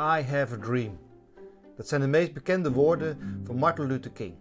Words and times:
I 0.00 0.22
have 0.22 0.54
a 0.54 0.58
dream. 0.58 0.98
Dat 1.76 1.88
zijn 1.88 2.00
de 2.00 2.06
meest 2.06 2.32
bekende 2.32 2.72
woorden 2.72 3.18
van 3.44 3.56
Martin 3.56 3.86
Luther 3.86 4.10
King. 4.10 4.34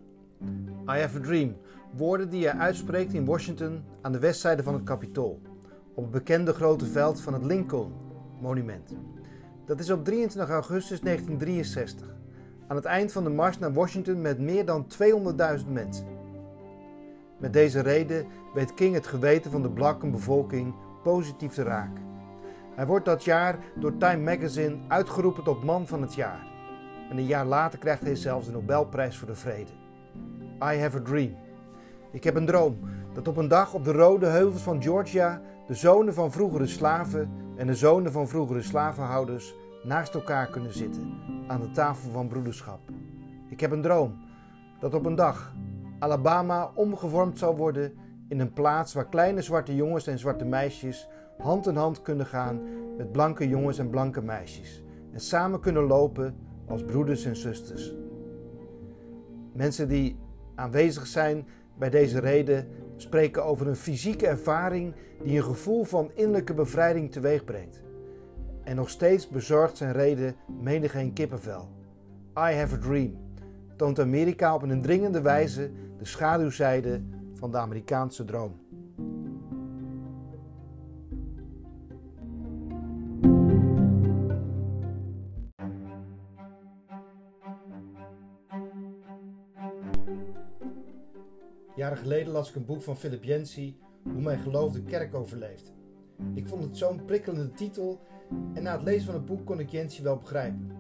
I 0.90 1.00
have 1.00 1.18
a 1.18 1.22
dream. 1.22 1.56
Woorden 1.96 2.30
die 2.30 2.48
hij 2.48 2.60
uitspreekt 2.60 3.14
in 3.14 3.26
Washington 3.26 3.84
aan 4.02 4.12
de 4.12 4.20
westzijde 4.20 4.64
van 4.64 4.74
het 4.74 4.84
Capitool. 4.84 5.42
Op 5.94 6.04
het 6.04 6.12
bekende 6.12 6.54
grote 6.54 6.86
veld 6.86 7.22
van 7.22 7.34
het 7.34 7.44
Lincoln 7.44 7.94
Monument. 8.42 8.96
Dat 9.66 9.80
is 9.80 9.90
op 9.90 10.06
23 10.06 10.50
augustus 10.50 11.00
1963. 11.00 12.16
Aan 12.68 12.76
het 12.76 12.86
eind 12.86 13.12
van 13.12 13.24
de 13.24 13.30
mars 13.30 13.60
naar 13.60 13.74
Washington 13.74 14.22
met 14.22 14.40
meer 14.40 14.66
dan 14.66 14.88
200.000 15.60 15.68
mensen. 15.72 16.06
Met 17.38 17.54
deze 17.54 17.80
reden 17.80 18.26
weet 18.54 18.74
King 18.74 18.94
het 18.94 19.08
geweten 19.08 19.52
van 19.52 19.62
de 19.62 19.70
blanke 19.70 20.10
bevolking 20.10 20.76
positief 21.04 21.54
te 21.54 21.64
raken. 21.64 22.07
Hij 22.78 22.86
wordt 22.86 23.06
dat 23.06 23.24
jaar 23.24 23.58
door 23.76 23.98
Time 23.98 24.24
Magazine 24.24 24.78
uitgeroepen 24.88 25.44
tot 25.44 25.64
man 25.64 25.88
van 25.88 26.02
het 26.02 26.16
jaar. 26.16 26.46
En 27.10 27.18
een 27.18 27.26
jaar 27.26 27.46
later 27.46 27.80
krijgt 27.80 28.02
hij 28.02 28.16
zelfs 28.16 28.46
de 28.46 28.52
Nobelprijs 28.52 29.18
voor 29.18 29.28
de 29.28 29.36
Vrede. 29.36 29.72
I 30.64 30.80
have 30.80 30.98
a 30.98 31.02
dream. 31.02 31.36
Ik 32.12 32.24
heb 32.24 32.36
een 32.36 32.46
droom 32.46 32.80
dat 33.14 33.28
op 33.28 33.38
een 33.38 33.48
dag 33.48 33.74
op 33.74 33.84
de 33.84 33.92
rode 33.92 34.26
heuvels 34.26 34.62
van 34.62 34.82
Georgia 34.82 35.42
de 35.68 35.74
zonen 35.74 36.14
van 36.14 36.32
vroegere 36.32 36.68
slaven 36.68 37.32
en 37.56 37.68
de 37.68 37.76
zonen 37.76 38.12
van 38.12 38.28
vroegere 38.28 38.62
slavenhouders 38.62 39.54
naast 39.84 40.14
elkaar 40.14 40.48
kunnen 40.48 40.74
zitten 40.74 41.14
aan 41.48 41.62
de 41.62 41.72
tafel 41.72 42.12
van 42.12 42.28
broederschap. 42.28 42.80
Ik 43.50 43.60
heb 43.60 43.72
een 43.72 43.82
droom 43.82 44.18
dat 44.80 44.94
op 44.94 45.06
een 45.06 45.16
dag 45.16 45.54
Alabama 46.00 46.72
omgevormd 46.76 47.38
zal 47.38 47.56
worden 47.56 47.94
in 48.30 48.40
een 48.40 48.54
plaats 48.54 48.94
waar 48.94 49.08
kleine 49.08 49.42
zwarte 49.42 49.76
jongens 49.76 50.08
en 50.08 50.20
zwarte 50.20 50.46
meisjes 50.46 51.08
hand 51.38 51.68
in 51.68 51.76
hand 51.76 52.02
kunnen 52.02 52.26
gaan 52.26 52.62
met 52.98 53.12
blanke 53.12 53.48
jongens 53.48 53.80
en 53.80 53.90
blanke 53.90 54.22
meisjes 54.22 54.84
en 55.12 55.20
samen 55.20 55.60
kunnen 55.60 55.84
lopen 55.84 56.36
als 56.68 56.84
broeders 56.84 57.26
en 57.26 57.36
zusters. 57.36 57.96
Mensen 59.54 59.88
die 59.88 60.20
aanwezig 60.56 61.08
zijn 61.08 61.48
bij 61.78 61.90
deze 61.90 62.20
reden 62.20 62.68
spreken 62.96 63.46
over 63.46 63.68
een 63.68 63.76
fysieke 63.76 64.28
ervaring 64.28 64.94
die 65.24 65.38
een 65.38 65.44
gevoel 65.44 65.84
van 65.84 66.12
innerlijke 66.14 66.54
bevrijding 66.54 67.12
teweegbrengt. 67.12 67.84
En 68.64 68.76
nog 68.76 68.90
steeds 68.90 69.28
bezorgt 69.28 69.78
zijn 69.78 69.92
reden 69.92 70.36
menigeen 70.62 71.14
kippenvel. 71.14 71.70
I 72.38 72.54
have 72.54 72.76
a 72.76 72.80
dream 72.80 73.26
toont 73.76 74.00
Amerika 74.00 74.56
op 74.56 74.62
een 74.62 74.72
indringende 74.72 75.22
wijze 75.22 75.72
de 75.98 76.06
schaduwzijde 76.06 77.02
van 77.34 77.52
de 77.52 77.58
Amerikaanse 77.58 78.26
droom. 78.26 78.60
Geleden 91.98 92.34
las 92.34 92.50
ik 92.50 92.56
een 92.56 92.66
boek 92.66 92.82
van 92.82 92.98
Philip 92.98 93.24
Yancey, 93.24 93.76
Hoe 94.04 94.22
mijn 94.22 94.40
geloof 94.40 94.74
de 94.74 94.82
kerk 94.82 95.16
overleeft. 95.16 95.74
Ik 96.34 96.48
vond 96.48 96.64
het 96.64 96.78
zo'n 96.78 97.06
prikkelende 97.06 97.52
titel 97.52 98.00
en 98.54 98.64
na 98.64 98.72
het 98.72 98.84
lezen 98.84 99.06
van 99.06 99.14
het 99.14 99.26
boek 99.26 99.46
kon 99.46 99.60
ik 99.60 99.70
Yancey 99.70 100.04
wel 100.04 100.18
begrijpen. 100.18 100.72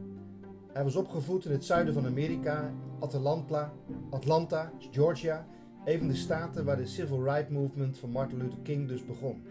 Hij 0.73 0.83
was 0.83 0.95
opgevoed 0.95 1.45
in 1.45 1.51
het 1.51 1.65
zuiden 1.65 1.93
van 1.93 2.05
Amerika, 2.05 2.73
Atlanta, 2.99 3.73
Atlanta, 4.09 4.71
Georgia, 4.91 5.47
een 5.85 5.97
van 5.97 6.07
de 6.07 6.15
staten 6.15 6.65
waar 6.65 6.77
de 6.77 6.85
Civil 6.85 7.23
Rights 7.23 7.51
Movement 7.51 7.97
van 7.97 8.09
Martin 8.09 8.37
Luther 8.37 8.59
King 8.59 8.87
dus 8.87 9.05
begon. 9.05 9.43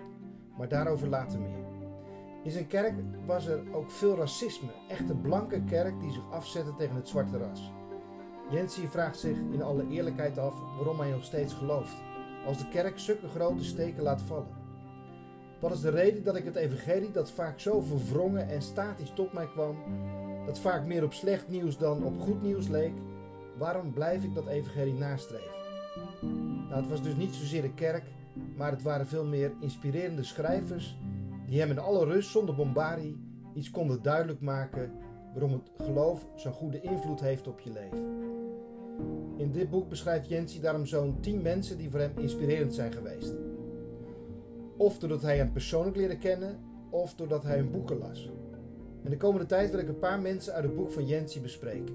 Maar 0.59 0.69
daarover 0.69 1.09
later 1.09 1.41
meer. 1.41 1.65
In 2.45 2.51
zijn 2.51 2.67
kerk 2.67 2.95
was 3.27 3.47
er 3.47 3.75
ook 3.75 3.91
veel 3.91 4.17
racisme, 4.17 4.71
echte 4.89 5.15
blanke 5.15 5.65
kerk 5.65 6.01
die 6.01 6.13
zich 6.13 6.31
afzette 6.31 6.75
tegen 6.75 6.97
het 6.97 7.09
zwarte 7.09 7.39
ras. 7.39 7.73
Yancey 8.51 8.89
vraagt 8.89 9.19
zich 9.19 9.37
in 9.53 9.63
alle 9.63 9.89
eerlijkheid 9.89 10.39
af 10.39 10.55
waarom 10.77 11.01
hij 11.01 11.11
nog 11.11 11.25
steeds 11.25 11.55
gelooft, 11.55 11.95
als 12.47 12.59
de 12.59 12.69
kerk 12.69 12.99
zulke 12.99 13.29
grote 13.29 13.65
steken 13.65 14.03
laat 14.03 14.23
vallen. 14.23 14.65
Wat 15.61 15.73
is 15.73 15.81
de 15.81 15.91
reden 15.91 16.25
dat 16.25 16.37
ik 16.37 16.45
het 16.45 16.57
evangelie 16.57 17.11
dat 17.11 17.31
vaak 17.31 17.61
zo 17.61 17.81
verwrongen 17.81 18.49
en 18.49 18.63
statisch 18.63 19.13
tot 19.15 19.33
mij 19.33 19.47
kwam, 19.47 19.77
dat 20.47 20.59
vaak 20.59 20.87
meer 20.87 21.05
op 21.05 21.13
slecht 21.13 21.49
nieuws 21.49 21.79
dan 21.79 22.05
op 22.05 22.21
goed 22.21 22.43
nieuws 22.43 22.69
leek, 22.69 22.93
waarom 23.59 23.93
blijf 23.93 24.25
ik 24.25 24.35
dat 24.35 24.47
evangelie 24.47 24.95
nastreven? 24.95 25.55
Nou, 26.69 26.81
het 26.81 26.89
was 26.89 27.03
dus 27.03 27.17
niet 27.17 27.35
zozeer 27.35 27.63
de 27.63 27.75
kerk, 27.75 28.05
maar 28.57 28.71
het 28.71 28.83
waren 28.83 29.07
veel 29.07 29.25
meer 29.25 29.53
inspirerende 29.61 30.25
schrijvers 30.25 30.99
die 31.47 31.61
hem 31.61 31.71
in 31.71 31.79
alle 31.79 32.05
rust 32.05 32.31
zonder 32.31 32.55
bombardie 32.55 33.17
iets 33.55 33.71
konden 33.71 34.03
duidelijk 34.03 34.41
maken 34.41 34.93
waarom 35.33 35.53
het 35.53 35.87
geloof 35.87 36.27
zo'n 36.35 36.53
goede 36.53 36.81
invloed 36.81 37.21
heeft 37.21 37.47
op 37.47 37.61
je 37.61 37.73
leven. 37.73 38.26
In 39.37 39.53
dit 39.53 39.71
boek 39.71 39.89
beschrijft 39.89 40.29
Jensi 40.29 40.61
daarom 40.61 40.87
zo'n 40.87 41.21
10 41.21 41.43
mensen 41.43 41.79
die 41.79 41.91
voor 41.91 42.01
hem 42.01 42.13
inspirerend 42.19 42.75
zijn 42.75 42.93
geweest. 42.93 43.35
Of 44.77 44.99
doordat 44.99 45.23
hij 45.23 45.37
hem 45.37 45.53
persoonlijk 45.53 45.97
leerde 45.97 46.19
kennen, 46.19 46.59
of 46.91 47.15
doordat 47.15 47.43
hij 47.43 47.57
hun 47.57 47.71
boeken 47.71 47.99
las. 47.99 48.31
En 49.03 49.11
de 49.11 49.17
komende 49.17 49.47
tijd 49.47 49.71
wil 49.71 49.81
ik 49.81 49.89
een 49.89 49.99
paar 49.99 50.21
mensen 50.21 50.53
uit 50.53 50.65
het 50.65 50.75
boek 50.75 50.91
van 50.91 51.07
Jensi 51.07 51.41
bespreken. 51.41 51.95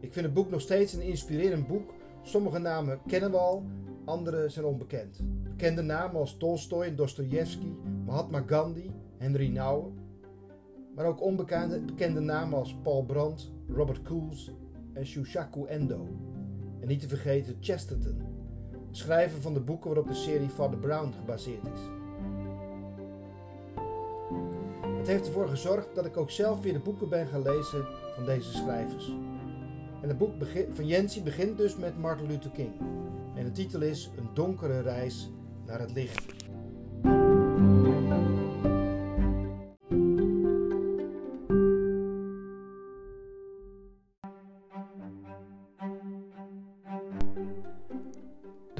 Ik 0.00 0.12
vind 0.12 0.24
het 0.24 0.34
boek 0.34 0.50
nog 0.50 0.60
steeds 0.60 0.92
een 0.92 1.02
inspirerend 1.02 1.66
boek. 1.66 1.94
Sommige 2.22 2.58
namen 2.58 3.00
kennen 3.06 3.30
we 3.30 3.36
al, 3.36 3.64
andere 4.04 4.48
zijn 4.48 4.64
onbekend. 4.64 5.20
Bekende 5.42 5.82
namen 5.82 6.20
als 6.20 6.36
Tolstoy 6.36 6.84
en 6.84 6.96
Dostoevsky, 6.96 7.72
Mahatma 8.04 8.42
Gandhi, 8.46 8.90
Henry 9.18 9.48
Nouwen. 9.48 9.94
Maar 10.94 11.06
ook 11.06 11.22
onbekende 11.22 11.80
bekende 11.80 12.20
namen 12.20 12.58
als 12.58 12.76
Paul 12.82 13.04
Brandt, 13.04 13.50
Robert 13.68 14.02
Coles 14.02 14.52
en 14.92 15.06
Shushaku 15.06 15.66
Endo. 15.66 16.06
En 16.86 16.92
niet 16.92 17.00
te 17.00 17.08
vergeten 17.08 17.56
Chesterton, 17.60 18.22
schrijver 18.90 19.40
van 19.40 19.54
de 19.54 19.60
boeken 19.60 19.86
waarop 19.86 20.08
de 20.08 20.14
serie 20.14 20.48
Father 20.48 20.78
Brown 20.78 21.12
gebaseerd 21.18 21.64
is. 21.64 21.80
Het 24.98 25.06
heeft 25.06 25.26
ervoor 25.26 25.48
gezorgd 25.48 25.94
dat 25.94 26.06
ik 26.06 26.16
ook 26.16 26.30
zelf 26.30 26.60
weer 26.60 26.72
de 26.72 26.78
boeken 26.78 27.08
ben 27.08 27.26
gaan 27.26 27.42
lezen 27.42 27.86
van 28.14 28.24
deze 28.24 28.52
schrijvers. 28.52 29.12
En 30.02 30.08
het 30.08 30.18
boek 30.18 30.32
van 30.72 30.86
Jensi 30.86 31.22
begint 31.22 31.56
dus 31.58 31.76
met 31.76 31.98
Martin 31.98 32.26
Luther 32.26 32.50
King. 32.50 32.72
En 33.34 33.44
de 33.44 33.52
titel 33.52 33.80
is 33.80 34.10
Een 34.16 34.28
donkere 34.34 34.80
reis 34.80 35.30
naar 35.64 35.80
het 35.80 35.92
licht. 35.92 36.35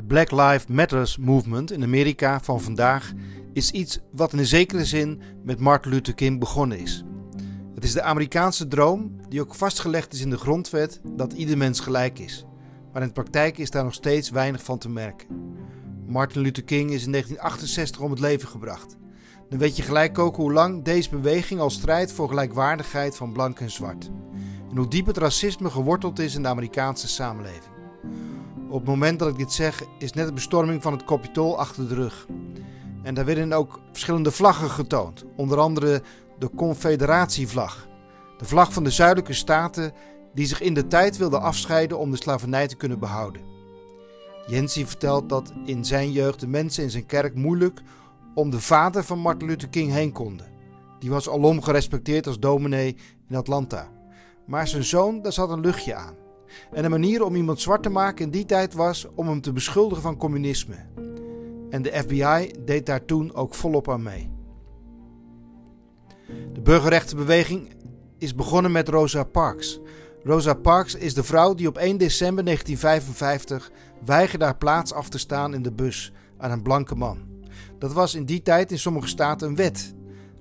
Black 0.06 0.30
Lives 0.30 0.66
Matters 0.66 1.16
movement 1.16 1.72
in 1.72 1.82
Amerika 1.82 2.40
van 2.40 2.60
vandaag 2.60 3.12
is 3.52 3.70
iets 3.70 4.00
wat 4.12 4.32
in 4.32 4.38
een 4.38 4.46
zekere 4.46 4.84
zin 4.84 5.20
met 5.44 5.60
Martin 5.60 5.90
Luther 5.90 6.14
King 6.14 6.38
begonnen 6.38 6.78
is. 6.78 7.04
Het 7.74 7.84
is 7.84 7.92
de 7.92 8.02
Amerikaanse 8.02 8.68
droom 8.68 9.16
die 9.28 9.40
ook 9.40 9.54
vastgelegd 9.54 10.12
is 10.12 10.20
in 10.20 10.30
de 10.30 10.38
grondwet 10.38 11.00
dat 11.04 11.32
ieder 11.32 11.56
mens 11.56 11.80
gelijk 11.80 12.18
is. 12.18 12.44
Maar 12.92 13.02
in 13.02 13.08
de 13.08 13.14
praktijk 13.14 13.58
is 13.58 13.70
daar 13.70 13.84
nog 13.84 13.94
steeds 13.94 14.30
weinig 14.30 14.62
van 14.62 14.78
te 14.78 14.88
merken. 14.88 15.28
Martin 16.06 16.40
Luther 16.42 16.64
King 16.64 16.90
is 16.90 17.04
in 17.04 17.10
1968 17.10 18.00
om 18.00 18.10
het 18.10 18.20
leven 18.20 18.48
gebracht. 18.48 18.96
Dan 19.48 19.58
weet 19.58 19.76
je 19.76 19.82
gelijk 19.82 20.18
ook 20.18 20.36
hoe 20.36 20.52
lang 20.52 20.84
deze 20.84 21.10
beweging 21.10 21.60
al 21.60 21.70
strijdt 21.70 22.12
voor 22.12 22.28
gelijkwaardigheid 22.28 23.16
van 23.16 23.32
blank 23.32 23.60
en 23.60 23.70
zwart. 23.70 24.10
En 24.70 24.76
hoe 24.76 24.88
diep 24.88 25.06
het 25.06 25.16
racisme 25.16 25.70
geworteld 25.70 26.18
is 26.18 26.34
in 26.34 26.42
de 26.42 26.48
Amerikaanse 26.48 27.08
samenleving. 27.08 27.75
Op 28.68 28.80
het 28.80 28.88
moment 28.88 29.18
dat 29.18 29.28
ik 29.28 29.36
dit 29.36 29.52
zeg, 29.52 29.82
is 29.98 30.12
net 30.12 30.26
de 30.26 30.32
bestorming 30.32 30.82
van 30.82 30.92
het 30.92 31.04
Capitool 31.04 31.58
achter 31.58 31.88
de 31.88 31.94
rug. 31.94 32.26
En 33.02 33.14
daar 33.14 33.24
werden 33.24 33.52
ook 33.52 33.80
verschillende 33.92 34.30
vlaggen 34.30 34.70
getoond, 34.70 35.24
onder 35.36 35.58
andere 35.58 36.02
de 36.38 36.50
Confederatievlag, 36.56 37.88
de 38.38 38.44
vlag 38.44 38.72
van 38.72 38.84
de 38.84 38.90
zuidelijke 38.90 39.32
staten 39.32 39.92
die 40.34 40.46
zich 40.46 40.60
in 40.60 40.74
de 40.74 40.86
tijd 40.86 41.16
wilden 41.16 41.40
afscheiden 41.40 41.98
om 41.98 42.10
de 42.10 42.16
slavernij 42.16 42.66
te 42.66 42.76
kunnen 42.76 42.98
behouden. 42.98 43.42
Jensi 44.46 44.86
vertelt 44.86 45.28
dat 45.28 45.52
in 45.64 45.84
zijn 45.84 46.12
jeugd 46.12 46.40
de 46.40 46.48
mensen 46.48 46.82
in 46.82 46.90
zijn 46.90 47.06
kerk 47.06 47.34
moeilijk 47.34 47.80
om 48.34 48.50
de 48.50 48.60
vader 48.60 49.04
van 49.04 49.18
Martin 49.18 49.48
Luther 49.48 49.68
King 49.68 49.92
heen 49.92 50.12
konden. 50.12 50.46
Die 50.98 51.10
was 51.10 51.28
alom 51.28 51.62
gerespecteerd 51.62 52.26
als 52.26 52.38
dominee 52.38 52.96
in 53.28 53.36
Atlanta. 53.36 53.88
Maar 54.46 54.68
zijn 54.68 54.84
zoon, 54.84 55.22
daar 55.22 55.32
zat 55.32 55.50
een 55.50 55.60
luchtje 55.60 55.94
aan. 55.94 56.25
En 56.72 56.84
een 56.84 56.90
manier 56.90 57.24
om 57.24 57.34
iemand 57.34 57.60
zwart 57.60 57.82
te 57.82 57.90
maken 57.90 58.24
in 58.24 58.30
die 58.30 58.44
tijd 58.44 58.74
was 58.74 59.06
om 59.14 59.28
hem 59.28 59.40
te 59.40 59.52
beschuldigen 59.52 60.02
van 60.02 60.16
communisme. 60.16 60.76
En 61.70 61.82
de 61.82 61.92
FBI 61.92 62.50
deed 62.64 62.86
daar 62.86 63.04
toen 63.04 63.34
ook 63.34 63.54
volop 63.54 63.90
aan 63.90 64.02
mee. 64.02 64.30
De 66.52 66.60
burgerrechtenbeweging 66.60 67.74
is 68.18 68.34
begonnen 68.34 68.72
met 68.72 68.88
Rosa 68.88 69.24
Parks. 69.24 69.80
Rosa 70.22 70.54
Parks 70.54 70.94
is 70.94 71.14
de 71.14 71.24
vrouw 71.24 71.54
die 71.54 71.68
op 71.68 71.78
1 71.78 71.96
december 71.96 72.44
1955 72.44 73.70
weigerde 74.04 74.44
haar 74.44 74.56
plaats 74.56 74.92
af 74.92 75.08
te 75.08 75.18
staan 75.18 75.54
in 75.54 75.62
de 75.62 75.72
bus 75.72 76.12
aan 76.38 76.50
een 76.50 76.62
blanke 76.62 76.94
man. 76.94 77.18
Dat 77.78 77.92
was 77.92 78.14
in 78.14 78.24
die 78.24 78.42
tijd 78.42 78.70
in 78.70 78.78
sommige 78.78 79.08
staten 79.08 79.48
een 79.48 79.56
wet. 79.56 79.94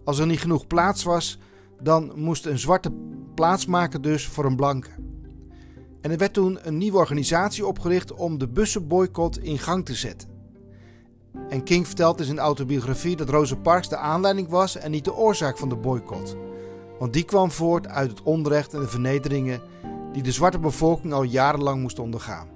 Als 0.04 0.20
er 0.20 0.26
niet 0.26 0.40
genoeg 0.40 0.68
plaats 0.68 1.04
was, 1.04 1.40
dan 1.82 2.12
moest 2.16 2.46
een 2.46 2.60
zwarte 2.60 2.92
plaatsmaken 3.36 4.02
dus 4.02 4.28
voor 4.28 4.46
een 4.46 4.56
blanke. 4.56 4.90
En 6.06 6.12
er 6.12 6.18
werd 6.18 6.34
toen 6.34 6.60
een 6.62 6.78
nieuwe 6.78 6.98
organisatie 6.98 7.66
opgericht 7.66 8.14
om 8.14 8.38
de 8.38 8.48
bussenboycott 8.48 9.44
in 9.44 9.60
gang 9.60 9.86
te 9.86 9.94
zetten. 9.94 10.30
En 11.50 11.64
King 11.64 11.88
vertelt 11.88 12.20
in 12.20 12.26
zijn 12.26 12.40
autobiografie 12.40 13.16
dat 13.16 13.30
Rosa 13.30 13.56
Parks 13.56 13.90
de 13.90 13.98
aanleiding 13.98 14.50
was 14.50 14.78
en 14.78 14.92
niet 14.92 15.06
de 15.06 15.16
oorzaak 15.16 15.58
van 15.58 15.70
de 15.70 15.76
boycott. 15.76 16.36
Want 17.00 17.14
die 17.14 17.24
kwam 17.24 17.52
voort 17.52 17.88
uit 17.88 18.10
het 18.10 18.22
onrecht 18.22 18.74
en 18.74 18.80
de 18.80 18.88
vernederingen 18.88 19.62
die 20.14 20.24
de 20.24 20.32
zwarte 20.32 20.60
bevolking 20.60 21.14
al 21.14 21.24
jarenlang 21.24 21.82
moest 21.82 22.00
ondergaan. 22.00 22.48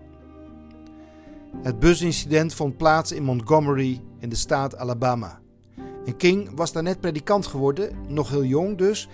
Het 1.62 1.80
busincident 1.80 2.54
vond 2.54 2.78
plaats 2.78 3.12
in 3.12 3.24
Montgomery 3.24 4.02
in 4.20 4.30
de 4.30 4.36
staat 4.36 4.78
Alabama. 4.78 5.40
En 6.06 6.18
King 6.18 6.50
was 6.56 6.72
daar 6.72 6.84
net 6.84 7.00
predikant 7.00 7.48
geworden, 7.48 7.96
nog 8.08 8.30
heel 8.30 8.46
jong 8.46 8.78
dus, 8.78 9.10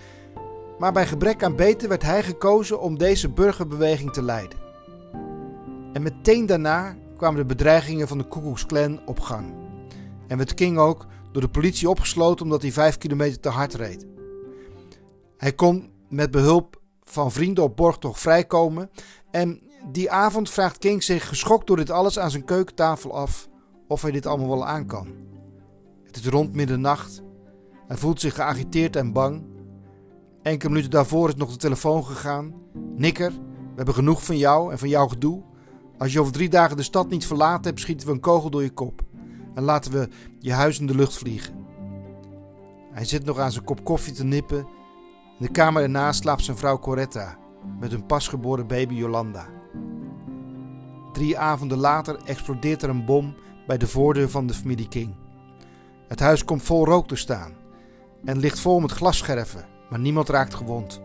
maar 0.78 0.92
bij 0.92 1.06
gebrek 1.06 1.42
aan 1.42 1.56
beter 1.56 1.88
werd 1.88 2.02
hij 2.02 2.22
gekozen 2.22 2.80
om 2.80 2.98
deze 2.98 3.28
burgerbeweging 3.28 4.12
te 4.12 4.22
leiden. 4.22 4.58
En 5.92 6.02
meteen 6.02 6.46
daarna 6.46 6.96
kwamen 7.16 7.38
de 7.38 7.46
bedreigingen 7.46 8.08
van 8.08 8.18
de 8.18 8.28
Ku 8.28 8.54
op 9.06 9.20
gang. 9.20 9.54
En 10.26 10.36
werd 10.36 10.54
King 10.54 10.78
ook 10.78 11.06
door 11.32 11.42
de 11.42 11.48
politie 11.48 11.90
opgesloten 11.90 12.44
omdat 12.44 12.62
hij 12.62 12.72
vijf 12.72 12.98
kilometer 12.98 13.40
te 13.40 13.48
hard 13.48 13.74
reed. 13.74 14.06
Hij 15.36 15.52
kon 15.52 15.90
met 16.08 16.30
behulp 16.30 16.80
van 17.04 17.32
vrienden 17.32 17.64
op 17.64 17.76
borgtocht 17.76 18.20
vrijkomen 18.20 18.90
en 19.30 19.60
die 19.92 20.10
avond 20.10 20.50
vraagt 20.50 20.78
King 20.78 21.02
zich 21.02 21.28
geschokt 21.28 21.66
door 21.66 21.76
dit 21.76 21.90
alles 21.90 22.18
aan 22.18 22.30
zijn 22.30 22.44
keukentafel 22.44 23.16
af 23.16 23.48
of 23.88 24.02
hij 24.02 24.10
dit 24.10 24.26
allemaal 24.26 24.48
wel 24.48 24.66
aan 24.66 24.86
kan. 24.86 25.08
Het 26.04 26.16
is 26.16 26.26
rond 26.26 26.54
middernacht. 26.54 27.22
Hij 27.86 27.96
voelt 27.96 28.20
zich 28.20 28.34
geagiteerd 28.34 28.96
en 28.96 29.12
bang. 29.12 29.55
Enkele 30.46 30.70
minuten 30.70 30.90
daarvoor 30.90 31.28
is 31.28 31.34
nog 31.34 31.50
de 31.50 31.56
telefoon 31.56 32.04
gegaan. 32.04 32.54
Nikker, 32.96 33.30
we 33.30 33.72
hebben 33.76 33.94
genoeg 33.94 34.24
van 34.24 34.36
jou 34.36 34.72
en 34.72 34.78
van 34.78 34.88
jouw 34.88 35.06
gedoe. 35.06 35.42
Als 35.98 36.12
je 36.12 36.20
over 36.20 36.32
drie 36.32 36.48
dagen 36.48 36.76
de 36.76 36.82
stad 36.82 37.08
niet 37.08 37.26
verlaten 37.26 37.64
hebt, 37.64 37.80
schieten 37.80 38.06
we 38.06 38.12
een 38.12 38.20
kogel 38.20 38.50
door 38.50 38.62
je 38.62 38.70
kop. 38.70 39.02
En 39.54 39.62
laten 39.62 39.92
we 39.92 40.08
je 40.38 40.52
huis 40.52 40.80
in 40.80 40.86
de 40.86 40.94
lucht 40.94 41.18
vliegen. 41.18 41.54
Hij 42.92 43.04
zit 43.04 43.24
nog 43.24 43.38
aan 43.38 43.52
zijn 43.52 43.64
kop 43.64 43.84
koffie 43.84 44.12
te 44.12 44.24
nippen. 44.24 44.58
In 45.38 45.46
de 45.46 45.50
kamer 45.50 45.82
ernaast 45.82 46.20
slaapt 46.20 46.44
zijn 46.44 46.56
vrouw 46.56 46.78
Coretta 46.78 47.38
met 47.80 47.90
hun 47.90 48.06
pasgeboren 48.06 48.66
baby 48.66 48.94
Jolanda. 48.94 49.46
Drie 51.12 51.38
avonden 51.38 51.78
later 51.78 52.16
explodeert 52.24 52.82
er 52.82 52.88
een 52.88 53.04
bom 53.04 53.34
bij 53.66 53.78
de 53.78 53.86
voordeur 53.86 54.30
van 54.30 54.46
de 54.46 54.54
familie 54.54 54.88
King. 54.88 55.14
Het 56.08 56.20
huis 56.20 56.44
komt 56.44 56.62
vol 56.62 56.84
rook 56.84 57.08
te 57.08 57.16
staan 57.16 57.52
en 58.24 58.38
ligt 58.38 58.60
vol 58.60 58.80
met 58.80 58.92
glasscherven, 58.92 59.74
maar 59.90 59.98
niemand 59.98 60.28
raakt 60.28 60.54
gewond. 60.54 61.00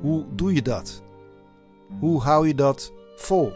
Hoe 0.00 0.24
doe 0.34 0.54
je 0.54 0.62
dat? 0.62 1.02
Hoe 1.98 2.22
hou 2.22 2.46
je 2.46 2.54
dat 2.54 2.92
vol? 3.16 3.52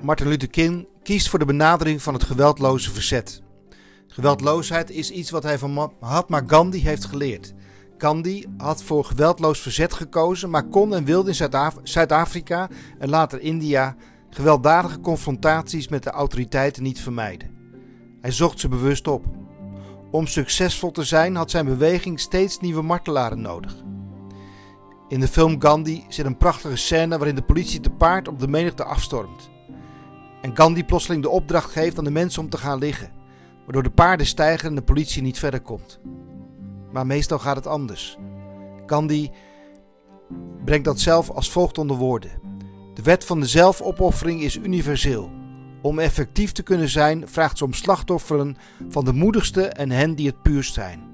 Martin 0.00 0.28
Luther 0.28 0.50
King 0.50 0.88
kiest 1.02 1.28
voor 1.28 1.38
de 1.38 1.44
benadering 1.44 2.02
van 2.02 2.14
het 2.14 2.22
geweldloze 2.22 2.90
verzet. 2.90 3.42
Geweldloosheid 4.06 4.90
is 4.90 5.10
iets 5.10 5.30
wat 5.30 5.42
hij 5.42 5.58
van 5.58 5.90
Mahatma 6.00 6.42
Gandhi 6.46 6.80
heeft 6.80 7.04
geleerd. 7.04 7.54
Gandhi 8.02 8.44
had 8.56 8.82
voor 8.82 9.04
geweldloos 9.04 9.60
verzet 9.60 9.92
gekozen, 9.92 10.50
maar 10.50 10.68
kon 10.68 10.94
en 10.94 11.04
wilde 11.04 11.28
in 11.28 11.50
Zuid-Afrika 11.82 12.68
en 12.98 13.08
later 13.08 13.40
India 13.40 13.96
gewelddadige 14.30 15.00
confrontaties 15.00 15.88
met 15.88 16.02
de 16.02 16.10
autoriteiten 16.10 16.82
niet 16.82 17.00
vermijden. 17.00 17.50
Hij 18.20 18.30
zocht 18.30 18.60
ze 18.60 18.68
bewust 18.68 19.08
op. 19.08 19.24
Om 20.10 20.26
succesvol 20.26 20.90
te 20.90 21.04
zijn 21.04 21.36
had 21.36 21.50
zijn 21.50 21.64
beweging 21.64 22.20
steeds 22.20 22.58
nieuwe 22.58 22.82
martelaren 22.82 23.40
nodig. 23.40 23.74
In 25.08 25.20
de 25.20 25.28
film 25.28 25.60
Gandhi 25.60 26.04
zit 26.08 26.26
een 26.26 26.36
prachtige 26.36 26.76
scène 26.76 27.18
waarin 27.18 27.36
de 27.36 27.42
politie 27.42 27.80
te 27.80 27.90
paard 27.90 28.28
op 28.28 28.38
de 28.38 28.48
menigte 28.48 28.84
afstormt. 28.84 29.50
En 30.40 30.56
Gandhi 30.56 30.84
plotseling 30.84 31.22
de 31.22 31.28
opdracht 31.28 31.70
geeft 31.70 31.98
aan 31.98 32.04
de 32.04 32.10
mensen 32.10 32.42
om 32.42 32.48
te 32.48 32.58
gaan 32.58 32.78
liggen, 32.78 33.12
waardoor 33.64 33.82
de 33.82 33.90
paarden 33.90 34.26
stijgen 34.26 34.68
en 34.68 34.74
de 34.74 34.82
politie 34.82 35.22
niet 35.22 35.38
verder 35.38 35.60
komt. 35.60 36.00
Maar 36.92 37.06
meestal 37.06 37.38
gaat 37.38 37.56
het 37.56 37.66
anders. 37.66 38.18
Gandhi 38.86 39.30
brengt 40.64 40.84
dat 40.84 41.00
zelf 41.00 41.30
als 41.30 41.50
volgt 41.50 41.78
onder 41.78 41.96
woorden. 41.96 42.30
De 42.94 43.02
wet 43.02 43.24
van 43.24 43.40
de 43.40 43.46
zelfopoffering 43.46 44.42
is 44.42 44.56
universeel. 44.56 45.30
Om 45.82 45.98
effectief 45.98 46.52
te 46.52 46.62
kunnen 46.62 46.88
zijn, 46.88 47.28
vraagt 47.28 47.58
ze 47.58 47.64
om 47.64 47.72
slachtofferen 47.72 48.56
van 48.88 49.04
de 49.04 49.12
moedigste 49.12 49.66
en 49.66 49.90
hen 49.90 50.14
die 50.14 50.26
het 50.26 50.42
puurst 50.42 50.74
zijn. 50.74 51.10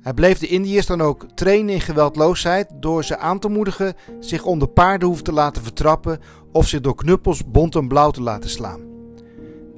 Hij 0.00 0.14
bleef 0.14 0.38
de 0.38 0.46
Indiërs 0.46 0.86
dan 0.86 1.00
ook 1.00 1.26
trainen 1.34 1.74
in 1.74 1.80
geweldloosheid 1.80 2.70
door 2.74 3.04
ze 3.04 3.18
aan 3.18 3.38
te 3.38 3.48
moedigen 3.48 3.94
zich 4.20 4.44
onder 4.44 4.68
paardenhoef 4.68 5.22
te 5.22 5.32
laten 5.32 5.62
vertrappen 5.62 6.20
of 6.52 6.68
zich 6.68 6.80
door 6.80 6.94
knuppels 6.94 7.50
bont 7.50 7.74
en 7.74 7.88
blauw 7.88 8.10
te 8.10 8.22
laten 8.22 8.50
slaan. 8.50 8.80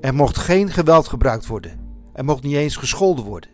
Er 0.00 0.14
mocht 0.14 0.36
geen 0.36 0.70
geweld 0.70 1.08
gebruikt 1.08 1.46
worden. 1.46 1.80
Er 2.12 2.24
mocht 2.24 2.42
niet 2.42 2.54
eens 2.54 2.76
gescholden 2.76 3.24
worden. 3.24 3.50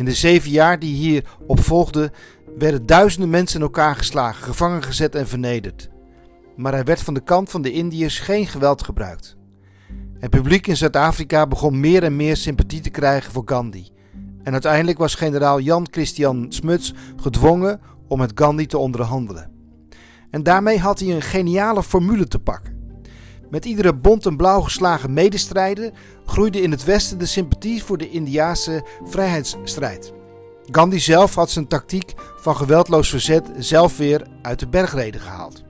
In 0.00 0.06
de 0.06 0.12
zeven 0.12 0.50
jaar 0.50 0.78
die 0.78 0.94
hierop 0.94 1.60
volgden 1.60 2.12
werden 2.58 2.86
duizenden 2.86 3.30
mensen 3.30 3.56
in 3.56 3.64
elkaar 3.64 3.96
geslagen, 3.96 4.44
gevangen 4.44 4.82
gezet 4.82 5.14
en 5.14 5.28
vernederd. 5.28 5.90
Maar 6.56 6.74
er 6.74 6.84
werd 6.84 7.00
van 7.00 7.14
de 7.14 7.22
kant 7.22 7.50
van 7.50 7.62
de 7.62 7.72
Indiërs 7.72 8.18
geen 8.18 8.46
geweld 8.46 8.84
gebruikt. 8.84 9.36
Het 10.18 10.30
publiek 10.30 10.66
in 10.66 10.76
Zuid-Afrika 10.76 11.46
begon 11.46 11.80
meer 11.80 12.02
en 12.02 12.16
meer 12.16 12.36
sympathie 12.36 12.80
te 12.80 12.90
krijgen 12.90 13.32
voor 13.32 13.42
Gandhi 13.44 13.88
en 14.42 14.52
uiteindelijk 14.52 14.98
was 14.98 15.14
generaal 15.14 15.60
Jan 15.60 15.86
Christian 15.90 16.46
Smuts 16.48 16.94
gedwongen 17.16 17.80
om 18.08 18.18
met 18.18 18.32
Gandhi 18.34 18.66
te 18.66 18.78
onderhandelen. 18.78 19.50
En 20.30 20.42
daarmee 20.42 20.78
had 20.78 20.98
hij 20.98 21.14
een 21.14 21.22
geniale 21.22 21.82
formule 21.82 22.28
te 22.28 22.38
pakken. 22.38 22.79
Met 23.50 23.64
iedere 23.64 23.94
bont 23.94 24.26
en 24.26 24.36
blauw 24.36 24.60
geslagen 24.60 25.12
medestrijder 25.12 25.92
groeide 26.26 26.62
in 26.62 26.70
het 26.70 26.84
Westen 26.84 27.18
de 27.18 27.26
sympathie 27.26 27.82
voor 27.84 27.98
de 27.98 28.10
Indiase 28.10 28.84
vrijheidsstrijd. 29.04 30.12
Gandhi 30.70 30.98
zelf 30.98 31.34
had 31.34 31.50
zijn 31.50 31.66
tactiek 31.66 32.12
van 32.36 32.56
geweldloos 32.56 33.08
verzet 33.08 33.50
zelf 33.58 33.96
weer 33.96 34.26
uit 34.42 34.58
de 34.58 34.68
bergreden 34.68 35.20
gehaald. 35.20 35.62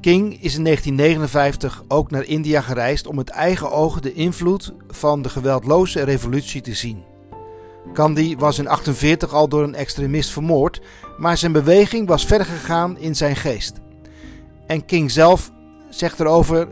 King 0.00 0.42
is 0.42 0.56
in 0.56 0.64
1959 0.64 1.84
ook 1.88 2.10
naar 2.10 2.24
India 2.24 2.60
gereisd 2.60 3.06
om 3.06 3.16
met 3.16 3.28
eigen 3.28 3.70
ogen 3.70 4.02
de 4.02 4.12
invloed 4.12 4.72
van 4.88 5.22
de 5.22 5.28
geweldloze 5.28 6.02
revolutie 6.02 6.60
te 6.60 6.74
zien. 6.74 7.02
Gandhi 7.92 8.36
was 8.36 8.58
in 8.58 8.64
1948 8.64 9.32
al 9.32 9.48
door 9.48 9.62
een 9.62 9.74
extremist 9.74 10.30
vermoord, 10.30 10.80
maar 11.18 11.36
zijn 11.36 11.52
beweging 11.52 12.08
was 12.08 12.26
verder 12.26 12.46
gegaan 12.46 12.98
in 12.98 13.16
zijn 13.16 13.36
geest. 13.36 13.80
En 14.66 14.84
King 14.84 15.10
zelf 15.10 15.52
zegt 15.88 16.20
erover: 16.20 16.68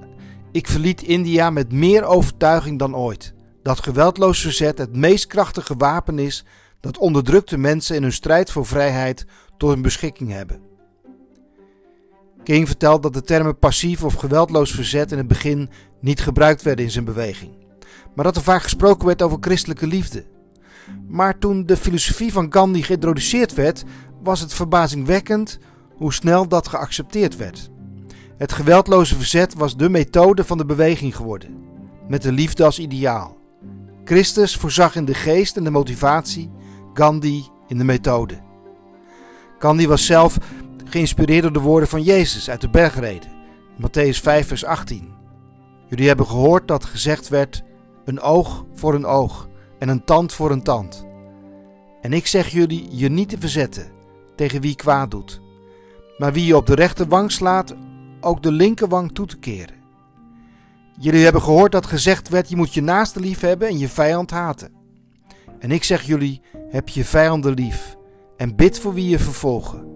Ik 0.52 0.66
verliet 0.66 1.02
India 1.02 1.50
met 1.50 1.72
meer 1.72 2.04
overtuiging 2.04 2.78
dan 2.78 2.96
ooit. 2.96 3.34
Dat 3.62 3.82
geweldloos 3.82 4.40
verzet 4.40 4.78
het 4.78 4.96
meest 4.96 5.26
krachtige 5.26 5.74
wapen 5.76 6.18
is 6.18 6.44
dat 6.80 6.98
onderdrukte 6.98 7.58
mensen 7.58 7.96
in 7.96 8.02
hun 8.02 8.12
strijd 8.12 8.50
voor 8.50 8.66
vrijheid 8.66 9.26
tot 9.56 9.70
hun 9.70 9.82
beschikking 9.82 10.30
hebben. 10.30 10.60
King 12.42 12.66
vertelt 12.66 13.02
dat 13.02 13.12
de 13.12 13.22
termen 13.22 13.58
passief 13.58 14.04
of 14.04 14.14
geweldloos 14.14 14.72
verzet 14.72 15.12
in 15.12 15.18
het 15.18 15.28
begin 15.28 15.70
niet 16.00 16.20
gebruikt 16.20 16.62
werden 16.62 16.84
in 16.84 16.90
zijn 16.90 17.04
beweging, 17.04 17.52
maar 18.14 18.24
dat 18.24 18.36
er 18.36 18.42
vaak 18.42 18.62
gesproken 18.62 19.06
werd 19.06 19.22
over 19.22 19.38
christelijke 19.40 19.86
liefde. 19.86 20.24
Maar 21.08 21.38
toen 21.38 21.66
de 21.66 21.76
filosofie 21.76 22.32
van 22.32 22.52
Gandhi 22.52 22.82
geïntroduceerd 22.82 23.54
werd, 23.54 23.84
was 24.22 24.40
het 24.40 24.54
verbazingwekkend 24.54 25.58
hoe 25.96 26.12
snel 26.12 26.48
dat 26.48 26.68
geaccepteerd 26.68 27.36
werd. 27.36 27.70
Het 28.36 28.52
geweldloze 28.52 29.14
verzet 29.14 29.54
was 29.54 29.76
de 29.76 29.88
methode 29.88 30.44
van 30.44 30.58
de 30.58 30.64
beweging 30.64 31.16
geworden, 31.16 31.64
met 32.08 32.22
de 32.22 32.32
liefde 32.32 32.64
als 32.64 32.78
ideaal. 32.78 33.36
Christus 34.04 34.56
voorzag 34.56 34.96
in 34.96 35.04
de 35.04 35.14
geest 35.14 35.56
en 35.56 35.64
de 35.64 35.70
motivatie, 35.70 36.50
Gandhi 36.94 37.44
in 37.66 37.78
de 37.78 37.84
methode. 37.84 38.40
Gandhi 39.58 39.86
was 39.86 40.06
zelf 40.06 40.38
geïnspireerd 40.84 41.42
door 41.42 41.52
de 41.52 41.60
woorden 41.60 41.88
van 41.88 42.02
Jezus 42.02 42.50
uit 42.50 42.60
de 42.60 42.68
bergreden, 42.68 43.30
Matthäus 43.80 44.20
5, 44.22 44.46
vers 44.46 44.64
18. 44.64 45.12
Jullie 45.88 46.06
hebben 46.06 46.26
gehoord 46.26 46.68
dat 46.68 46.84
gezegd 46.84 47.28
werd: 47.28 47.62
een 48.04 48.20
oog 48.20 48.64
voor 48.74 48.94
een 48.94 49.06
oog 49.06 49.48
en 49.78 49.88
een 49.88 50.04
tand 50.04 50.32
voor 50.32 50.50
een 50.50 50.62
tand. 50.62 51.06
En 52.00 52.12
ik 52.12 52.26
zeg 52.26 52.48
jullie 52.48 52.88
je 52.90 53.08
niet 53.08 53.28
te 53.28 53.38
verzetten 53.38 53.92
tegen 54.36 54.60
wie 54.60 54.74
kwaad 54.74 55.10
doet, 55.10 55.40
maar 56.18 56.32
wie 56.32 56.46
je 56.46 56.56
op 56.56 56.66
de 56.66 56.74
rechterwang 56.74 57.32
slaat, 57.32 57.74
ook 58.24 58.42
de 58.42 58.52
linkerwang 58.52 59.12
toe 59.12 59.26
te 59.26 59.38
keren. 59.38 59.74
Jullie 60.98 61.24
hebben 61.24 61.42
gehoord 61.42 61.72
dat 61.72 61.86
gezegd 61.86 62.28
werd: 62.28 62.48
je 62.48 62.56
moet 62.56 62.74
je 62.74 62.82
naaste 62.82 63.20
lief 63.20 63.40
hebben 63.40 63.68
en 63.68 63.78
je 63.78 63.88
vijand 63.88 64.30
haten. 64.30 64.72
En 65.58 65.70
ik 65.70 65.84
zeg 65.84 66.02
jullie: 66.02 66.40
Heb 66.68 66.88
je 66.88 67.04
vijanden 67.04 67.54
lief 67.54 67.96
en 68.36 68.56
bid 68.56 68.78
voor 68.78 68.94
wie 68.94 69.08
je 69.08 69.18
vervolgen. 69.18 69.86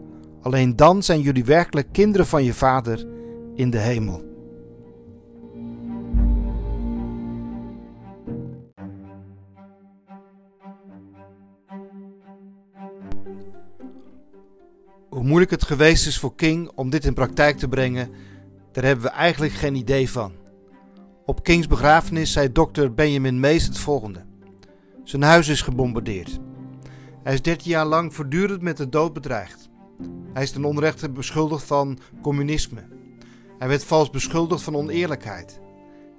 Alleen 0.42 0.76
dan 0.76 1.02
zijn 1.02 1.20
jullie 1.20 1.44
werkelijk 1.44 1.88
kinderen 1.92 2.26
van 2.26 2.44
je 2.44 2.54
Vader 2.54 3.06
in 3.54 3.70
de 3.70 3.78
hemel. 3.78 4.26
Hoe 15.18 15.26
moeilijk 15.26 15.50
het 15.50 15.64
geweest 15.64 16.06
is 16.06 16.18
voor 16.18 16.34
King 16.34 16.70
om 16.74 16.90
dit 16.90 17.04
in 17.04 17.14
praktijk 17.14 17.58
te 17.58 17.68
brengen, 17.68 18.10
daar 18.72 18.84
hebben 18.84 19.04
we 19.04 19.10
eigenlijk 19.10 19.52
geen 19.52 19.74
idee 19.74 20.10
van. 20.10 20.32
Op 21.26 21.42
Kings 21.42 21.66
begrafenis 21.66 22.32
zei 22.32 22.52
dokter 22.52 22.94
Benjamin 22.94 23.40
Mees 23.40 23.66
het 23.66 23.78
volgende: 23.78 24.24
Zijn 25.04 25.22
huis 25.22 25.48
is 25.48 25.62
gebombardeerd. 25.62 26.38
Hij 27.22 27.32
is 27.34 27.42
13 27.42 27.70
jaar 27.70 27.86
lang 27.86 28.14
voortdurend 28.14 28.62
met 28.62 28.76
de 28.76 28.88
dood 28.88 29.12
bedreigd. 29.12 29.68
Hij 30.32 30.42
is 30.42 30.50
ten 30.50 30.64
onrechte 30.64 31.10
beschuldigd 31.10 31.64
van 31.64 31.98
communisme. 32.22 32.86
Hij 33.58 33.68
werd 33.68 33.84
vals 33.84 34.10
beschuldigd 34.10 34.62
van 34.62 34.76
oneerlijkheid. 34.76 35.60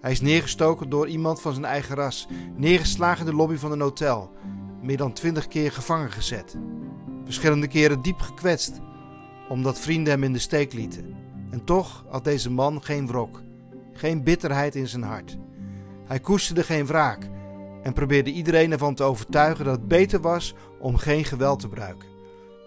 Hij 0.02 0.12
is 0.12 0.22
neergestoken 0.22 0.90
door 0.90 1.08
iemand 1.08 1.42
van 1.42 1.54
zijn 1.54 1.66
eigen 1.66 1.96
ras, 1.96 2.28
neergeslagen 2.56 3.26
in 3.26 3.32
de 3.32 3.38
lobby 3.38 3.56
van 3.56 3.72
een 3.72 3.82
hotel, 3.82 4.32
meer 4.82 4.98
dan 4.98 5.14
20 5.14 5.48
keer 5.48 5.72
gevangen 5.72 6.12
gezet, 6.12 6.58
verschillende 7.24 7.68
keren 7.68 8.02
diep 8.02 8.20
gekwetst, 8.20 8.82
omdat 9.50 9.80
vrienden 9.80 10.14
hem 10.14 10.24
in 10.24 10.34
de 10.34 10.40
steek 10.40 10.74
lieten. 10.74 11.16
En 11.50 11.64
toch 11.64 12.06
had 12.10 12.24
deze 12.24 12.52
man 12.52 12.84
geen 12.84 13.08
wrok, 13.08 13.42
geen 13.94 14.24
bitterheid 14.24 14.76
in 14.76 14.88
zijn 14.88 15.04
hart. 15.04 15.38
Hij 16.06 16.20
koesterde 16.20 16.64
geen 16.64 16.86
wraak 16.86 17.30
en 17.84 17.94
probeerde 17.94 18.32
iedereen 18.32 18.72
ervan 18.72 18.96
te 18.96 19.04
overtuigen 19.04 19.66
dat 19.66 19.76
het 19.76 19.88
beter 19.88 20.22
was 20.22 20.54
om 20.80 20.98
geen 20.98 21.26
geweld 21.26 21.60
te 21.60 21.68
gebruiken 21.68 22.08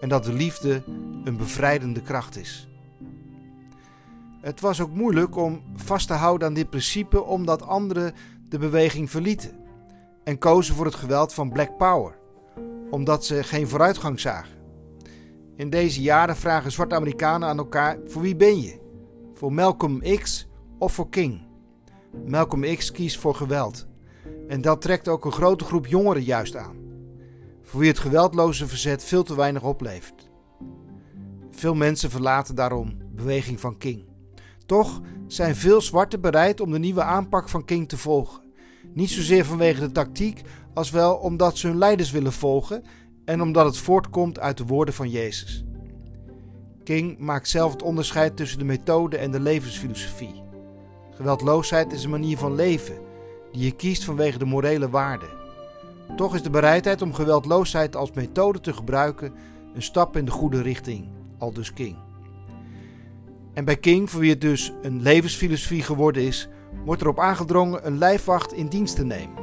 en 0.03 0.09
dat 0.09 0.23
de 0.23 0.33
liefde 0.33 0.83
een 1.23 1.37
bevrijdende 1.37 2.01
kracht 2.01 2.37
is. 2.37 2.67
Het 4.41 4.59
was 4.59 4.81
ook 4.81 4.93
moeilijk 4.93 5.35
om 5.35 5.63
vast 5.75 6.07
te 6.07 6.13
houden 6.13 6.47
aan 6.47 6.53
dit 6.53 6.69
principe 6.69 7.23
omdat 7.23 7.67
anderen 7.67 8.13
de 8.49 8.57
beweging 8.57 9.09
verlieten 9.09 9.51
en 10.23 10.37
kozen 10.37 10.75
voor 10.75 10.85
het 10.85 10.95
geweld 10.95 11.33
van 11.33 11.49
Black 11.49 11.77
Power, 11.77 12.17
omdat 12.89 13.25
ze 13.25 13.43
geen 13.43 13.67
vooruitgang 13.67 14.19
zagen. 14.19 14.62
In 15.55 15.69
deze 15.69 16.01
jaren 16.01 16.35
vragen 16.35 16.71
zwarte 16.71 16.95
Amerikanen 16.95 17.47
aan 17.47 17.57
elkaar: 17.57 17.97
voor 18.05 18.21
wie 18.21 18.35
ben 18.35 18.61
je? 18.61 18.79
Voor 19.33 19.53
Malcolm 19.53 20.01
X 20.01 20.47
of 20.77 20.93
voor 20.93 21.09
King? 21.09 21.41
Malcolm 22.27 22.75
X 22.75 22.91
kiest 22.91 23.19
voor 23.19 23.35
geweld. 23.35 23.87
En 24.47 24.61
dat 24.61 24.81
trekt 24.81 25.07
ook 25.07 25.25
een 25.25 25.31
grote 25.31 25.63
groep 25.63 25.87
jongeren 25.87 26.23
juist 26.23 26.55
aan, 26.55 26.75
voor 27.61 27.79
wie 27.79 27.89
het 27.89 27.99
geweldloze 27.99 28.67
verzet 28.67 29.03
veel 29.03 29.23
te 29.23 29.35
weinig 29.35 29.63
oplevert. 29.63 30.29
Veel 31.51 31.75
mensen 31.75 32.09
verlaten 32.09 32.55
daarom 32.55 32.97
de 32.97 33.05
beweging 33.15 33.59
van 33.59 33.77
King. 33.77 34.05
Toch 34.65 35.01
zijn 35.27 35.55
veel 35.55 35.81
zwarten 35.81 36.21
bereid 36.21 36.61
om 36.61 36.71
de 36.71 36.79
nieuwe 36.79 37.03
aanpak 37.03 37.49
van 37.49 37.65
King 37.65 37.89
te 37.89 37.97
volgen. 37.97 38.41
Niet 38.93 39.09
zozeer 39.09 39.45
vanwege 39.45 39.79
de 39.79 39.91
tactiek, 39.91 40.41
als 40.73 40.89
wel 40.89 41.15
omdat 41.15 41.57
ze 41.57 41.67
hun 41.67 41.77
leiders 41.77 42.11
willen 42.11 42.33
volgen 42.33 42.83
en 43.25 43.41
omdat 43.41 43.65
het 43.65 43.77
voortkomt 43.77 44.39
uit 44.39 44.57
de 44.57 44.65
woorden 44.65 44.93
van 44.93 45.09
Jezus. 45.09 45.63
King 46.83 47.17
maakt 47.17 47.49
zelf 47.49 47.71
het 47.71 47.81
onderscheid 47.81 48.37
tussen 48.37 48.59
de 48.59 48.65
methode 48.65 49.17
en 49.17 49.31
de 49.31 49.39
levensfilosofie. 49.39 50.41
Geweldloosheid 51.15 51.93
is 51.93 52.03
een 52.03 52.09
manier 52.09 52.37
van 52.37 52.55
leven 52.55 52.97
die 53.51 53.63
je 53.63 53.71
kiest 53.71 54.03
vanwege 54.03 54.37
de 54.37 54.45
morele 54.45 54.89
waarden. 54.89 55.29
Toch 56.15 56.35
is 56.35 56.43
de 56.43 56.49
bereidheid 56.49 57.01
om 57.01 57.13
geweldloosheid 57.13 57.95
als 57.95 58.11
methode 58.11 58.59
te 58.59 58.73
gebruiken 58.73 59.33
een 59.73 59.81
stap 59.81 60.17
in 60.17 60.25
de 60.25 60.31
goede 60.31 60.61
richting, 60.61 61.07
aldus 61.37 61.73
King. 61.73 61.97
En 63.53 63.65
bij 63.65 63.77
King, 63.77 64.09
voor 64.09 64.19
wie 64.19 64.29
het 64.29 64.41
dus 64.41 64.73
een 64.81 65.01
levensfilosofie 65.01 65.81
geworden 65.81 66.23
is, 66.23 66.49
wordt 66.85 67.01
erop 67.01 67.19
aangedrongen 67.19 67.87
een 67.87 67.97
lijfwacht 67.97 68.53
in 68.53 68.67
dienst 68.67 68.95
te 68.95 69.05
nemen. 69.05 69.42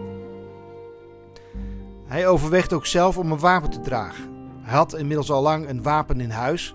Hij 2.10 2.26
overweegt 2.26 2.72
ook 2.72 2.86
zelf 2.86 3.18
om 3.18 3.32
een 3.32 3.38
wapen 3.38 3.70
te 3.70 3.80
dragen. 3.80 4.24
Hij 4.62 4.74
had 4.76 4.94
inmiddels 4.94 5.30
al 5.30 5.42
lang 5.42 5.68
een 5.68 5.82
wapen 5.82 6.20
in 6.20 6.30
huis, 6.30 6.74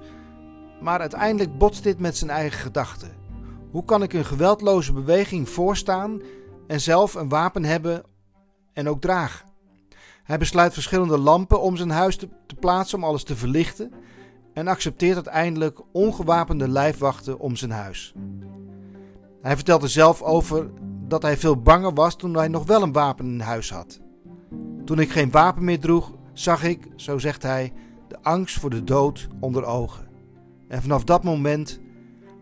maar 0.82 1.00
uiteindelijk 1.00 1.58
botst 1.58 1.84
dit 1.84 2.00
met 2.00 2.18
zijn 2.18 2.30
eigen 2.30 2.60
gedachten. 2.60 3.12
Hoe 3.72 3.86
kan 3.86 4.04
ik 4.04 4.14
een 4.14 4.26
geweldloze 4.26 4.94
beweging 4.94 5.50
voorstaan 5.50 6.22
en 6.68 6.82
zelf 6.82 7.14
een 7.14 7.30
wapen 7.30 7.64
hebben 7.64 8.04
en 8.74 8.90
ook 8.90 9.02
dragen? 9.02 9.46
Hij 10.24 10.38
besluit 10.38 10.74
verschillende 10.74 11.18
lampen 11.18 11.62
om 11.62 11.76
zijn 11.76 11.90
huis 11.90 12.16
te, 12.18 12.30
te 12.48 12.56
plaatsen 12.56 12.98
om 12.98 13.04
alles 13.04 13.24
te 13.24 13.36
verlichten 13.36 13.92
en 14.54 14.68
accepteert 14.68 15.16
uiteindelijk 15.16 15.82
ongewapende 15.92 16.68
lijfwachten 16.68 17.40
om 17.40 17.56
zijn 17.56 17.72
huis. 17.72 18.14
Hij 19.42 19.56
vertelt 19.56 19.84
er 19.84 19.90
zelf 19.90 20.22
over 20.22 20.70
dat 21.08 21.22
hij 21.22 21.38
veel 21.38 21.62
banger 21.62 21.94
was 21.94 22.16
toen 22.16 22.36
hij 22.36 22.48
nog 22.48 22.66
wel 22.66 22.82
een 22.82 22.94
wapen 22.94 23.26
in 23.26 23.40
huis 23.40 23.72
had. 23.72 24.04
Toen 24.86 25.00
ik 25.00 25.12
geen 25.12 25.32
wapen 25.32 25.64
meer 25.64 25.80
droeg, 25.80 26.12
zag 26.34 26.64
ik, 26.64 26.88
zo 26.96 27.18
zegt 27.18 27.44
hij, 27.44 27.74
de 28.08 28.18
angst 28.22 28.60
voor 28.60 28.70
de 28.70 28.84
dood 28.84 29.28
onder 29.40 29.66
ogen. 29.66 30.08
En 30.68 30.82
vanaf 30.82 31.04
dat 31.04 31.24
moment 31.24 31.80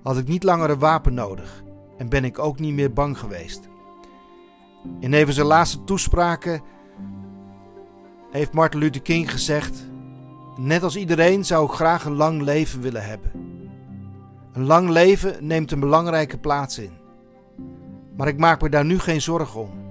had 0.04 0.18
ik 0.18 0.28
niet 0.28 0.44
langer 0.44 0.70
een 0.70 0.80
wapen 0.80 1.14
nodig 1.14 1.64
en 1.98 2.10
ben 2.10 2.24
ik 2.24 2.40
ook 2.40 2.60
niet 2.60 2.74
meer 2.74 2.94
bang 2.94 3.18
geweest. 3.18 3.70
In 5.00 5.14
een 5.14 5.26
van 5.26 5.34
zijn 5.34 5.48
laatste 5.48 5.84
toespraken 5.84 6.62
heeft 8.32 8.54
Martin 8.54 8.80
Luther 8.80 9.02
King 9.02 9.32
gezegd: 9.32 9.90
Net 10.58 10.84
als 10.84 10.96
iedereen 10.96 11.46
zou 11.46 11.66
ik 11.66 11.72
graag 11.72 12.06
een 12.06 12.16
lang 12.16 12.42
leven 12.42 12.82
willen 12.82 13.06
hebben. 13.06 13.32
Een 14.54 14.66
lang 14.66 14.90
leven 14.90 15.48
neemt 15.48 15.72
een 15.72 15.80
belangrijke 15.80 16.38
plaats 16.38 16.78
in. 16.78 16.92
Maar 18.18 18.28
ik 18.28 18.38
maak 18.38 18.62
me 18.62 18.70
daar 18.70 18.86
nu 18.86 19.00
geen 19.00 19.22
zorgen 19.22 19.60
om. 19.62 19.83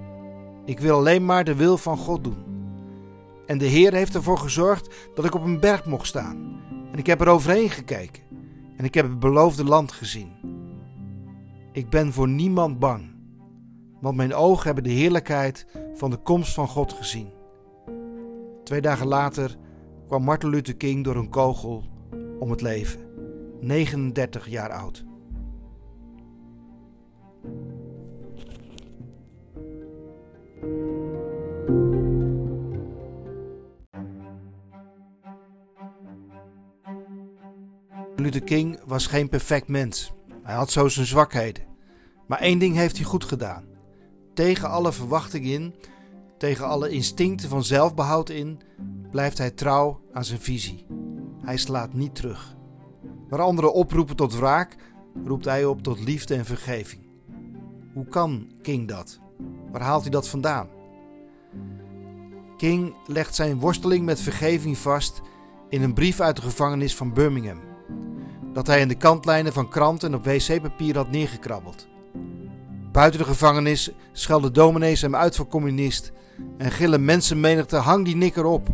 Ik 0.65 0.79
wil 0.79 0.95
alleen 0.95 1.25
maar 1.25 1.43
de 1.43 1.55
wil 1.55 1.77
van 1.77 1.97
God 1.97 2.23
doen. 2.23 2.43
En 3.45 3.57
de 3.57 3.65
Heer 3.65 3.93
heeft 3.93 4.15
ervoor 4.15 4.37
gezorgd 4.37 4.95
dat 5.15 5.25
ik 5.25 5.35
op 5.35 5.43
een 5.43 5.59
berg 5.59 5.85
mocht 5.85 6.07
staan. 6.07 6.61
En 6.91 6.99
ik 6.99 7.05
heb 7.05 7.21
er 7.21 7.27
overheen 7.27 7.69
gekeken. 7.69 8.23
En 8.77 8.85
ik 8.85 8.93
heb 8.93 9.05
het 9.05 9.19
beloofde 9.19 9.63
land 9.63 9.91
gezien. 9.91 10.31
Ik 11.71 11.89
ben 11.89 12.13
voor 12.13 12.27
niemand 12.27 12.79
bang. 12.79 13.11
Want 14.01 14.15
mijn 14.15 14.33
ogen 14.33 14.65
hebben 14.65 14.83
de 14.83 14.89
heerlijkheid 14.89 15.67
van 15.93 16.09
de 16.09 16.17
komst 16.17 16.53
van 16.53 16.67
God 16.67 16.93
gezien. 16.93 17.29
Twee 18.63 18.81
dagen 18.81 19.07
later 19.07 19.57
kwam 20.07 20.23
Martin 20.23 20.49
Luther 20.49 20.75
King 20.75 21.03
door 21.03 21.15
een 21.15 21.29
kogel 21.29 21.83
om 22.39 22.49
het 22.49 22.61
leven. 22.61 22.99
39 23.59 24.47
jaar 24.47 24.69
oud. 24.69 25.05
Luther 38.15 38.43
King 38.43 38.79
was 38.85 39.07
geen 39.07 39.29
perfect 39.29 39.67
mens. 39.67 40.13
Hij 40.43 40.55
had 40.55 40.71
zo 40.71 40.87
zijn 40.87 41.05
zwakheden. 41.05 41.63
Maar 42.27 42.39
één 42.39 42.59
ding 42.59 42.75
heeft 42.75 42.95
hij 42.95 43.05
goed 43.05 43.23
gedaan. 43.23 43.63
Tegen 44.33 44.69
alle 44.69 44.91
verwachtingen 44.91 45.51
in, 45.51 45.75
tegen 46.37 46.65
alle 46.65 46.89
instincten 46.89 47.49
van 47.49 47.63
zelfbehoud 47.63 48.29
in, 48.29 48.59
blijft 49.11 49.37
hij 49.37 49.51
trouw 49.51 50.01
aan 50.13 50.25
zijn 50.25 50.39
visie. 50.39 50.85
Hij 51.41 51.57
slaat 51.57 51.93
niet 51.93 52.15
terug. 52.15 52.55
Waar 53.29 53.41
anderen 53.41 53.73
oproepen 53.73 54.15
tot 54.15 54.35
wraak, 54.35 54.75
roept 55.25 55.45
hij 55.45 55.65
op 55.65 55.83
tot 55.83 55.99
liefde 55.99 56.35
en 56.35 56.45
vergeving. 56.45 57.01
Hoe 57.93 58.05
kan 58.05 58.51
King 58.61 58.87
dat? 58.87 59.19
Waar 59.71 59.81
haalt 59.81 60.01
hij 60.01 60.11
dat 60.11 60.27
vandaan? 60.27 60.67
King 62.57 62.95
legt 63.07 63.35
zijn 63.35 63.59
worsteling 63.59 64.05
met 64.05 64.21
vergeving 64.21 64.77
vast 64.77 65.21
in 65.69 65.81
een 65.81 65.93
brief 65.93 66.19
uit 66.19 66.35
de 66.35 66.41
gevangenis 66.41 66.95
van 66.95 67.13
Birmingham, 67.13 67.59
dat 68.53 68.67
hij 68.67 68.79
in 68.79 68.87
de 68.87 68.95
kantlijnen 68.95 69.53
van 69.53 69.69
kranten 69.69 70.09
en 70.09 70.15
op 70.15 70.25
wc-papier 70.25 70.95
had 70.95 71.11
neergekrabbeld. 71.11 71.87
Buiten 72.91 73.19
de 73.19 73.25
gevangenis 73.25 73.91
schelden 74.11 74.53
dominees 74.53 75.01
hem 75.01 75.15
uit 75.15 75.35
voor 75.35 75.47
communist 75.47 76.11
en 76.57 76.71
gillen 76.71 77.05
mensenmenigte 77.05 77.75
hang 77.75 78.05
die 78.05 78.15
nikker 78.15 78.45
op. 78.45 78.67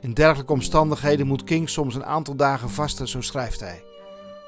In 0.00 0.14
dergelijke 0.14 0.52
omstandigheden 0.52 1.26
moet 1.26 1.44
King 1.44 1.68
soms 1.68 1.94
een 1.94 2.04
aantal 2.04 2.36
dagen 2.36 2.70
vasten, 2.70 3.08
zo 3.08 3.20
schrijft 3.20 3.60
hij, 3.60 3.82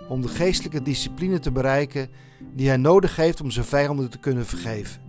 om 0.09 0.23
de 0.23 0.29
geestelijke 0.29 0.83
discipline 0.83 1.39
te 1.39 1.53
bereiken 1.53 2.11
die 2.55 2.69
hij 2.69 2.77
nodig 2.77 3.17
heeft 3.17 3.41
om 3.41 3.51
zijn 3.51 3.67
vijanden 3.67 4.11
te 4.11 4.19
kunnen 4.19 4.47
vergeven. 4.47 5.01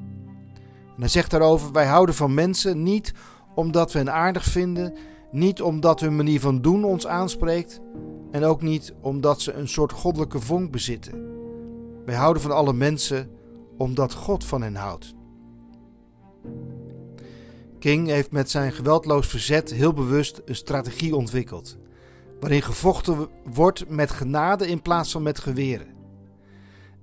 En 0.95 0.99
hij 0.99 1.07
zegt 1.07 1.31
daarover: 1.31 1.71
Wij 1.71 1.85
houden 1.85 2.15
van 2.15 2.33
mensen 2.33 2.83
niet 2.83 3.13
omdat 3.55 3.91
we 3.91 3.97
hen 3.97 4.13
aardig 4.13 4.43
vinden, 4.43 4.97
niet 5.31 5.61
omdat 5.61 5.99
hun 5.99 6.15
manier 6.15 6.39
van 6.39 6.61
doen 6.61 6.83
ons 6.83 7.07
aanspreekt 7.07 7.81
en 8.33 8.43
ook 8.43 8.61
niet 8.61 8.93
omdat 9.01 9.41
ze 9.41 9.53
een 9.53 9.67
soort 9.67 9.91
goddelijke 9.91 10.39
vonk 10.39 10.71
bezitten. 10.71 11.31
Wij 12.05 12.15
houden 12.15 12.41
van 12.41 12.51
alle 12.51 12.73
mensen 12.73 13.29
omdat 13.77 14.13
God 14.13 14.43
van 14.43 14.61
hen 14.61 14.75
houdt. 14.75 15.13
King 17.79 18.07
heeft 18.07 18.31
met 18.31 18.49
zijn 18.49 18.71
geweldloos 18.71 19.27
verzet 19.27 19.71
heel 19.71 19.93
bewust 19.93 20.41
een 20.45 20.55
strategie 20.55 21.15
ontwikkeld, 21.15 21.77
waarin 22.39 22.61
gevochten 22.61 23.27
wordt 23.53 23.89
met 23.89 24.11
genade 24.11 24.67
in 24.67 24.81
plaats 24.81 25.11
van 25.11 25.23
met 25.23 25.39
geweren. 25.39 25.87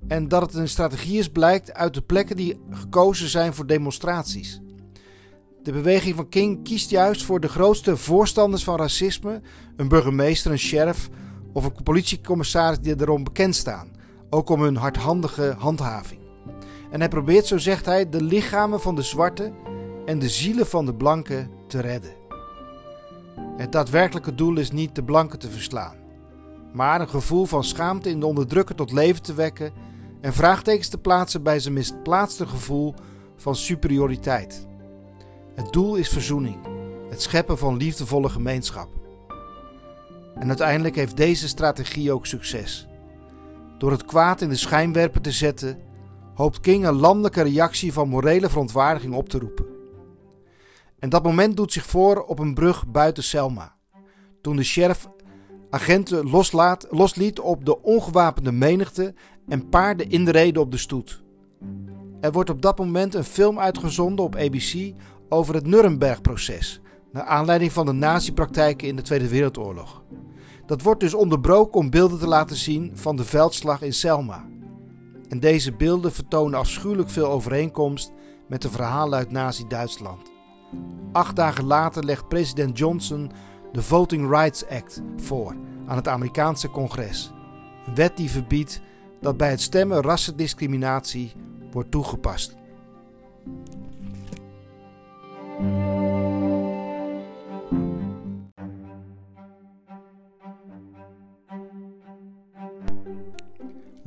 En 0.08 0.28
dat 0.28 0.42
het 0.42 0.54
een 0.54 0.68
strategie 0.68 1.18
is 1.18 1.28
blijkt 1.28 1.74
uit 1.74 1.94
de 1.94 2.02
plekken 2.02 2.36
die 2.36 2.60
gekozen 2.70 3.28
zijn 3.28 3.54
voor 3.54 3.66
demonstraties. 3.66 4.60
De 5.62 5.72
beweging 5.72 6.16
van 6.16 6.28
King 6.28 6.64
kiest 6.64 6.90
juist 6.90 7.24
voor 7.24 7.40
de 7.40 7.48
grootste 7.48 7.96
voorstanders 7.96 8.64
van 8.64 8.76
racisme, 8.76 9.40
een 9.76 9.88
burgemeester, 9.88 10.50
een 10.50 10.58
sheriff 10.58 11.08
of 11.52 11.64
een 11.64 11.82
politiecommissaris 11.82 12.80
die 12.80 13.00
erom 13.00 13.24
bekend 13.24 13.56
staan, 13.56 13.90
ook 14.30 14.48
om 14.48 14.62
hun 14.62 14.76
hardhandige 14.76 15.54
handhaving. 15.58 16.20
En 16.90 17.00
hij 17.00 17.08
probeert, 17.08 17.46
zo 17.46 17.58
zegt 17.58 17.86
hij, 17.86 18.08
de 18.08 18.22
lichamen 18.22 18.80
van 18.80 18.94
de 18.94 19.02
zwarte 19.02 19.52
en 20.06 20.18
de 20.18 20.28
zielen 20.28 20.66
van 20.66 20.86
de 20.86 20.94
blanken 20.94 21.50
te 21.66 21.80
redden. 21.80 22.12
Het 23.56 23.72
daadwerkelijke 23.72 24.34
doel 24.34 24.58
is 24.58 24.70
niet 24.70 24.94
de 24.94 25.04
blanken 25.04 25.38
te 25.38 25.50
verslaan, 25.50 25.96
maar 26.72 27.00
een 27.00 27.08
gevoel 27.08 27.44
van 27.44 27.64
schaamte 27.64 28.10
in 28.10 28.20
de 28.20 28.26
onderdrukker 28.26 28.74
tot 28.74 28.92
leven 28.92 29.22
te 29.22 29.34
wekken 29.34 29.72
en 30.20 30.32
vraagtekens 30.32 30.88
te 30.88 30.98
plaatsen 30.98 31.42
bij 31.42 31.60
zijn 31.60 31.74
misplaatste 31.74 32.46
gevoel 32.46 32.94
van 33.36 33.56
superioriteit. 33.56 34.68
Het 35.54 35.72
doel 35.72 35.94
is 35.94 36.08
verzoening, 36.08 36.56
het 37.08 37.22
scheppen 37.22 37.58
van 37.58 37.76
liefdevolle 37.76 38.28
gemeenschap. 38.28 38.88
En 40.34 40.48
uiteindelijk 40.48 40.96
heeft 40.96 41.16
deze 41.16 41.48
strategie 41.48 42.12
ook 42.12 42.26
succes. 42.26 42.86
Door 43.78 43.90
het 43.90 44.04
kwaad 44.04 44.40
in 44.40 44.48
de 44.48 44.56
schijnwerper 44.56 45.20
te 45.20 45.30
zetten, 45.32 45.78
hoopt 46.34 46.60
King 46.60 46.86
een 46.86 46.94
landelijke 46.94 47.42
reactie 47.42 47.92
van 47.92 48.08
morele 48.08 48.48
verontwaardiging 48.48 49.14
op 49.14 49.28
te 49.28 49.38
roepen. 49.38 49.66
En 50.98 51.08
dat 51.08 51.22
moment 51.22 51.56
doet 51.56 51.72
zich 51.72 51.86
voor 51.86 52.22
op 52.22 52.38
een 52.38 52.54
brug 52.54 52.86
buiten 52.86 53.22
Selma. 53.22 53.76
Toen 54.40 54.56
de 54.56 54.62
sheriff 54.62 55.08
agenten 55.70 56.30
loslaat, 56.30 56.86
losliet 56.90 57.40
op 57.40 57.64
de 57.64 57.82
ongewapende 57.82 58.52
menigte 58.52 59.14
en 59.48 59.68
paarden 59.68 60.10
inreden 60.10 60.62
op 60.62 60.70
de 60.70 60.76
stoet. 60.76 61.22
Er 62.20 62.32
wordt 62.32 62.50
op 62.50 62.62
dat 62.62 62.78
moment 62.78 63.14
een 63.14 63.24
film 63.24 63.58
uitgezonden 63.58 64.24
op 64.24 64.36
ABC 64.36 64.92
over 65.30 65.54
het 65.54 65.66
Nuremberg-proces, 65.66 66.80
naar 67.12 67.24
aanleiding 67.24 67.72
van 67.72 67.86
de 67.86 67.92
nazi-praktijken 67.92 68.88
in 68.88 68.96
de 68.96 69.02
Tweede 69.02 69.28
Wereldoorlog. 69.28 70.02
Dat 70.66 70.82
wordt 70.82 71.00
dus 71.00 71.14
onderbroken 71.14 71.80
om 71.80 71.90
beelden 71.90 72.18
te 72.18 72.26
laten 72.26 72.56
zien 72.56 72.90
van 72.94 73.16
de 73.16 73.24
veldslag 73.24 73.82
in 73.82 73.92
Selma. 73.92 74.48
En 75.28 75.40
deze 75.40 75.72
beelden 75.72 76.12
vertonen 76.12 76.58
afschuwelijk 76.58 77.10
veel 77.10 77.26
overeenkomst 77.26 78.12
met 78.48 78.62
de 78.62 78.70
verhalen 78.70 79.18
uit 79.18 79.30
Nazi-Duitsland. 79.30 80.30
Acht 81.12 81.36
dagen 81.36 81.64
later 81.64 82.04
legt 82.04 82.28
president 82.28 82.78
Johnson 82.78 83.30
de 83.72 83.82
Voting 83.82 84.30
Rights 84.30 84.68
Act 84.68 85.02
voor 85.16 85.56
aan 85.86 85.96
het 85.96 86.08
Amerikaanse 86.08 86.70
congres. 86.70 87.32
Een 87.86 87.94
wet 87.94 88.16
die 88.16 88.30
verbiedt 88.30 88.80
dat 89.20 89.36
bij 89.36 89.50
het 89.50 89.60
stemmen 89.60 90.02
rassendiscriminatie 90.02 91.32
wordt 91.70 91.90
toegepast. 91.90 92.56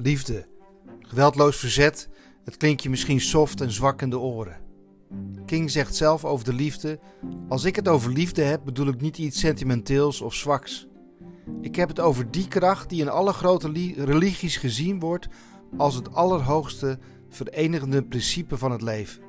Liefde, 0.03 0.45
geweldloos 0.99 1.57
verzet, 1.57 2.09
het 2.43 2.57
klinkt 2.57 2.83
je 2.83 2.89
misschien 2.89 3.21
soft 3.21 3.61
en 3.61 3.71
zwak 3.71 4.01
in 4.01 4.09
de 4.09 4.19
oren. 4.19 4.57
King 5.45 5.71
zegt 5.71 5.95
zelf 5.95 6.25
over 6.25 6.45
de 6.45 6.53
liefde: 6.53 6.99
Als 7.47 7.63
ik 7.63 7.75
het 7.75 7.87
over 7.87 8.11
liefde 8.11 8.41
heb, 8.41 8.61
bedoel 8.65 8.87
ik 8.87 9.01
niet 9.01 9.17
iets 9.17 9.39
sentimenteels 9.39 10.21
of 10.21 10.33
zwaks. 10.33 10.87
Ik 11.61 11.75
heb 11.75 11.87
het 11.87 11.99
over 11.99 12.31
die 12.31 12.47
kracht 12.47 12.89
die 12.89 13.01
in 13.01 13.09
alle 13.09 13.33
grote 13.33 13.71
religies 13.95 14.57
gezien 14.57 14.99
wordt 14.99 15.27
als 15.77 15.95
het 15.95 16.13
allerhoogste 16.13 16.99
verenigende 17.29 18.03
principe 18.03 18.57
van 18.57 18.71
het 18.71 18.81
leven. 18.81 19.21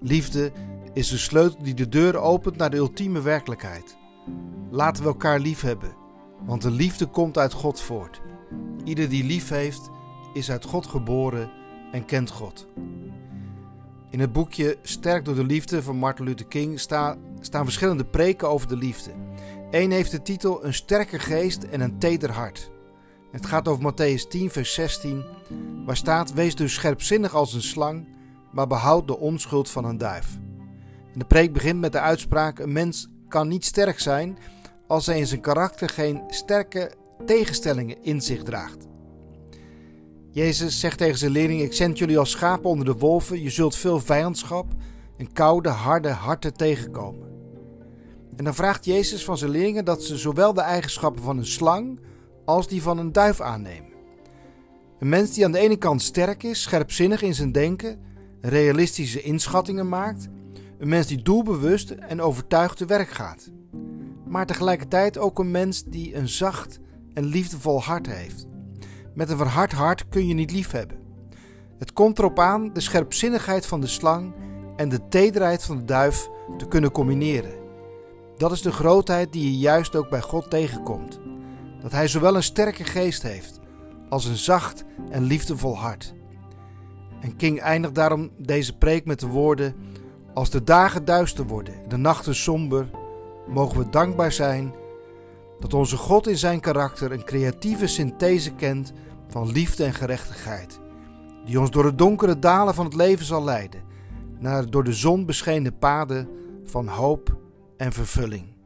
Liefde 0.00 0.52
is 0.98 1.08
de 1.08 1.18
sleutel 1.18 1.62
die 1.62 1.74
de 1.74 1.88
deur 1.88 2.16
opent 2.16 2.56
naar 2.56 2.70
de 2.70 2.76
ultieme 2.76 3.20
werkelijkheid. 3.20 3.96
Laten 4.70 5.02
we 5.02 5.08
elkaar 5.08 5.40
lief 5.40 5.60
hebben, 5.60 5.96
want 6.46 6.62
de 6.62 6.70
liefde 6.70 7.06
komt 7.06 7.38
uit 7.38 7.52
God 7.52 7.80
voort. 7.80 8.20
Ieder 8.84 9.08
die 9.08 9.24
lief 9.24 9.48
heeft, 9.48 9.90
is 10.32 10.50
uit 10.50 10.64
God 10.64 10.86
geboren 10.86 11.50
en 11.92 12.04
kent 12.04 12.30
God. 12.30 12.66
In 14.10 14.20
het 14.20 14.32
boekje 14.32 14.78
Sterk 14.82 15.24
door 15.24 15.34
de 15.34 15.44
Liefde 15.44 15.82
van 15.82 15.96
Martin 15.96 16.24
Luther 16.24 16.46
King 16.46 16.80
staan 16.80 17.18
verschillende 17.40 18.04
preken 18.04 18.48
over 18.48 18.68
de 18.68 18.76
liefde. 18.76 19.10
Eén 19.70 19.90
heeft 19.90 20.10
de 20.10 20.22
titel 20.22 20.64
Een 20.64 20.74
sterke 20.74 21.18
geest 21.18 21.62
en 21.62 21.80
een 21.80 21.98
teder 21.98 22.30
hart. 22.30 22.70
Het 23.32 23.46
gaat 23.46 23.68
over 23.68 23.92
Matthäus 23.92 24.28
10, 24.28 24.50
vers 24.50 24.74
16, 24.74 25.24
waar 25.84 25.96
staat: 25.96 26.32
Wees 26.32 26.54
dus 26.54 26.74
scherpzinnig 26.74 27.34
als 27.34 27.52
een 27.52 27.62
slang, 27.62 28.08
maar 28.52 28.66
behoud 28.66 29.06
de 29.06 29.18
onschuld 29.18 29.70
van 29.70 29.84
een 29.84 29.98
duif. 29.98 30.38
De 31.18 31.24
preek 31.24 31.52
begint 31.52 31.80
met 31.80 31.92
de 31.92 32.00
uitspraak: 32.00 32.58
Een 32.58 32.72
mens 32.72 33.08
kan 33.28 33.48
niet 33.48 33.64
sterk 33.64 34.00
zijn 34.00 34.38
als 34.86 35.06
hij 35.06 35.18
in 35.18 35.26
zijn 35.26 35.40
karakter 35.40 35.88
geen 35.88 36.22
sterke 36.28 36.92
tegenstellingen 37.26 38.02
in 38.02 38.20
zich 38.20 38.42
draagt. 38.42 38.86
Jezus 40.30 40.80
zegt 40.80 40.98
tegen 40.98 41.18
zijn 41.18 41.30
leerlingen: 41.30 41.64
Ik 41.64 41.72
zend 41.72 41.98
jullie 41.98 42.18
als 42.18 42.30
schapen 42.30 42.70
onder 42.70 42.84
de 42.84 42.94
wolven. 42.94 43.42
Je 43.42 43.50
zult 43.50 43.76
veel 43.76 44.00
vijandschap 44.00 44.66
en 45.16 45.32
koude, 45.32 45.68
harde 45.68 46.08
harten 46.08 46.54
tegenkomen. 46.54 47.28
En 48.36 48.44
dan 48.44 48.54
vraagt 48.54 48.84
Jezus 48.84 49.24
van 49.24 49.38
zijn 49.38 49.50
leerlingen 49.50 49.84
dat 49.84 50.02
ze 50.02 50.16
zowel 50.16 50.54
de 50.54 50.60
eigenschappen 50.60 51.22
van 51.22 51.38
een 51.38 51.46
slang 51.46 52.00
als 52.44 52.68
die 52.68 52.82
van 52.82 52.98
een 52.98 53.12
duif 53.12 53.40
aannemen. 53.40 53.92
Een 54.98 55.08
mens 55.08 55.34
die 55.34 55.44
aan 55.44 55.52
de 55.52 55.58
ene 55.58 55.76
kant 55.76 56.02
sterk 56.02 56.42
is, 56.42 56.62
scherpzinnig 56.62 57.22
in 57.22 57.34
zijn 57.34 57.52
denken, 57.52 58.00
realistische 58.40 59.22
inschattingen 59.22 59.88
maakt, 59.88 60.28
een 60.78 60.88
mens 60.88 61.06
die 61.06 61.22
doelbewust 61.22 61.90
en 61.90 62.20
overtuigd 62.20 62.76
te 62.76 62.84
werk 62.84 63.08
gaat. 63.08 63.50
Maar 64.26 64.46
tegelijkertijd 64.46 65.18
ook 65.18 65.38
een 65.38 65.50
mens 65.50 65.84
die 65.84 66.14
een 66.14 66.28
zacht 66.28 66.78
en 67.14 67.24
liefdevol 67.24 67.82
hart 67.82 68.06
heeft. 68.06 68.46
Met 69.14 69.30
een 69.30 69.36
verhard 69.36 69.72
hart 69.72 70.08
kun 70.08 70.26
je 70.26 70.34
niet 70.34 70.50
liefhebben. 70.50 70.98
Het 71.78 71.92
komt 71.92 72.18
erop 72.18 72.38
aan 72.38 72.72
de 72.72 72.80
scherpzinnigheid 72.80 73.66
van 73.66 73.80
de 73.80 73.86
slang 73.86 74.34
en 74.76 74.88
de 74.88 75.08
tederheid 75.08 75.64
van 75.64 75.76
de 75.76 75.84
duif 75.84 76.28
te 76.56 76.68
kunnen 76.68 76.90
combineren. 76.90 77.58
Dat 78.36 78.52
is 78.52 78.62
de 78.62 78.72
grootheid 78.72 79.32
die 79.32 79.44
je 79.44 79.58
juist 79.58 79.96
ook 79.96 80.08
bij 80.08 80.20
God 80.20 80.50
tegenkomt. 80.50 81.20
Dat 81.80 81.92
Hij 81.92 82.08
zowel 82.08 82.36
een 82.36 82.42
sterke 82.42 82.84
geest 82.84 83.22
heeft 83.22 83.60
als 84.08 84.24
een 84.24 84.36
zacht 84.36 84.84
en 85.10 85.22
liefdevol 85.22 85.78
hart. 85.78 86.14
En 87.20 87.36
King 87.36 87.60
eindigt 87.60 87.94
daarom 87.94 88.30
deze 88.36 88.76
preek 88.76 89.04
met 89.04 89.20
de 89.20 89.26
woorden: 89.26 89.74
Als 90.38 90.50
de 90.50 90.64
dagen 90.64 91.04
duister 91.04 91.46
worden 91.46 91.74
en 91.74 91.88
de 91.88 91.96
nachten 91.96 92.34
somber, 92.34 92.90
mogen 93.48 93.78
we 93.78 93.88
dankbaar 93.88 94.32
zijn 94.32 94.74
dat 95.60 95.74
onze 95.74 95.96
God 95.96 96.26
in 96.26 96.36
zijn 96.36 96.60
karakter 96.60 97.12
een 97.12 97.24
creatieve 97.24 97.86
synthese 97.86 98.54
kent 98.54 98.92
van 99.28 99.52
liefde 99.52 99.84
en 99.84 99.94
gerechtigheid, 99.94 100.80
die 101.44 101.60
ons 101.60 101.70
door 101.70 101.82
de 101.82 101.94
donkere 101.94 102.38
dalen 102.38 102.74
van 102.74 102.84
het 102.84 102.94
leven 102.94 103.24
zal 103.24 103.44
leiden, 103.44 103.82
naar 104.38 104.70
door 104.70 104.84
de 104.84 104.92
zon 104.92 105.26
beschenen 105.26 105.78
paden 105.78 106.28
van 106.64 106.88
hoop 106.88 107.36
en 107.76 107.92
vervulling. 107.92 108.57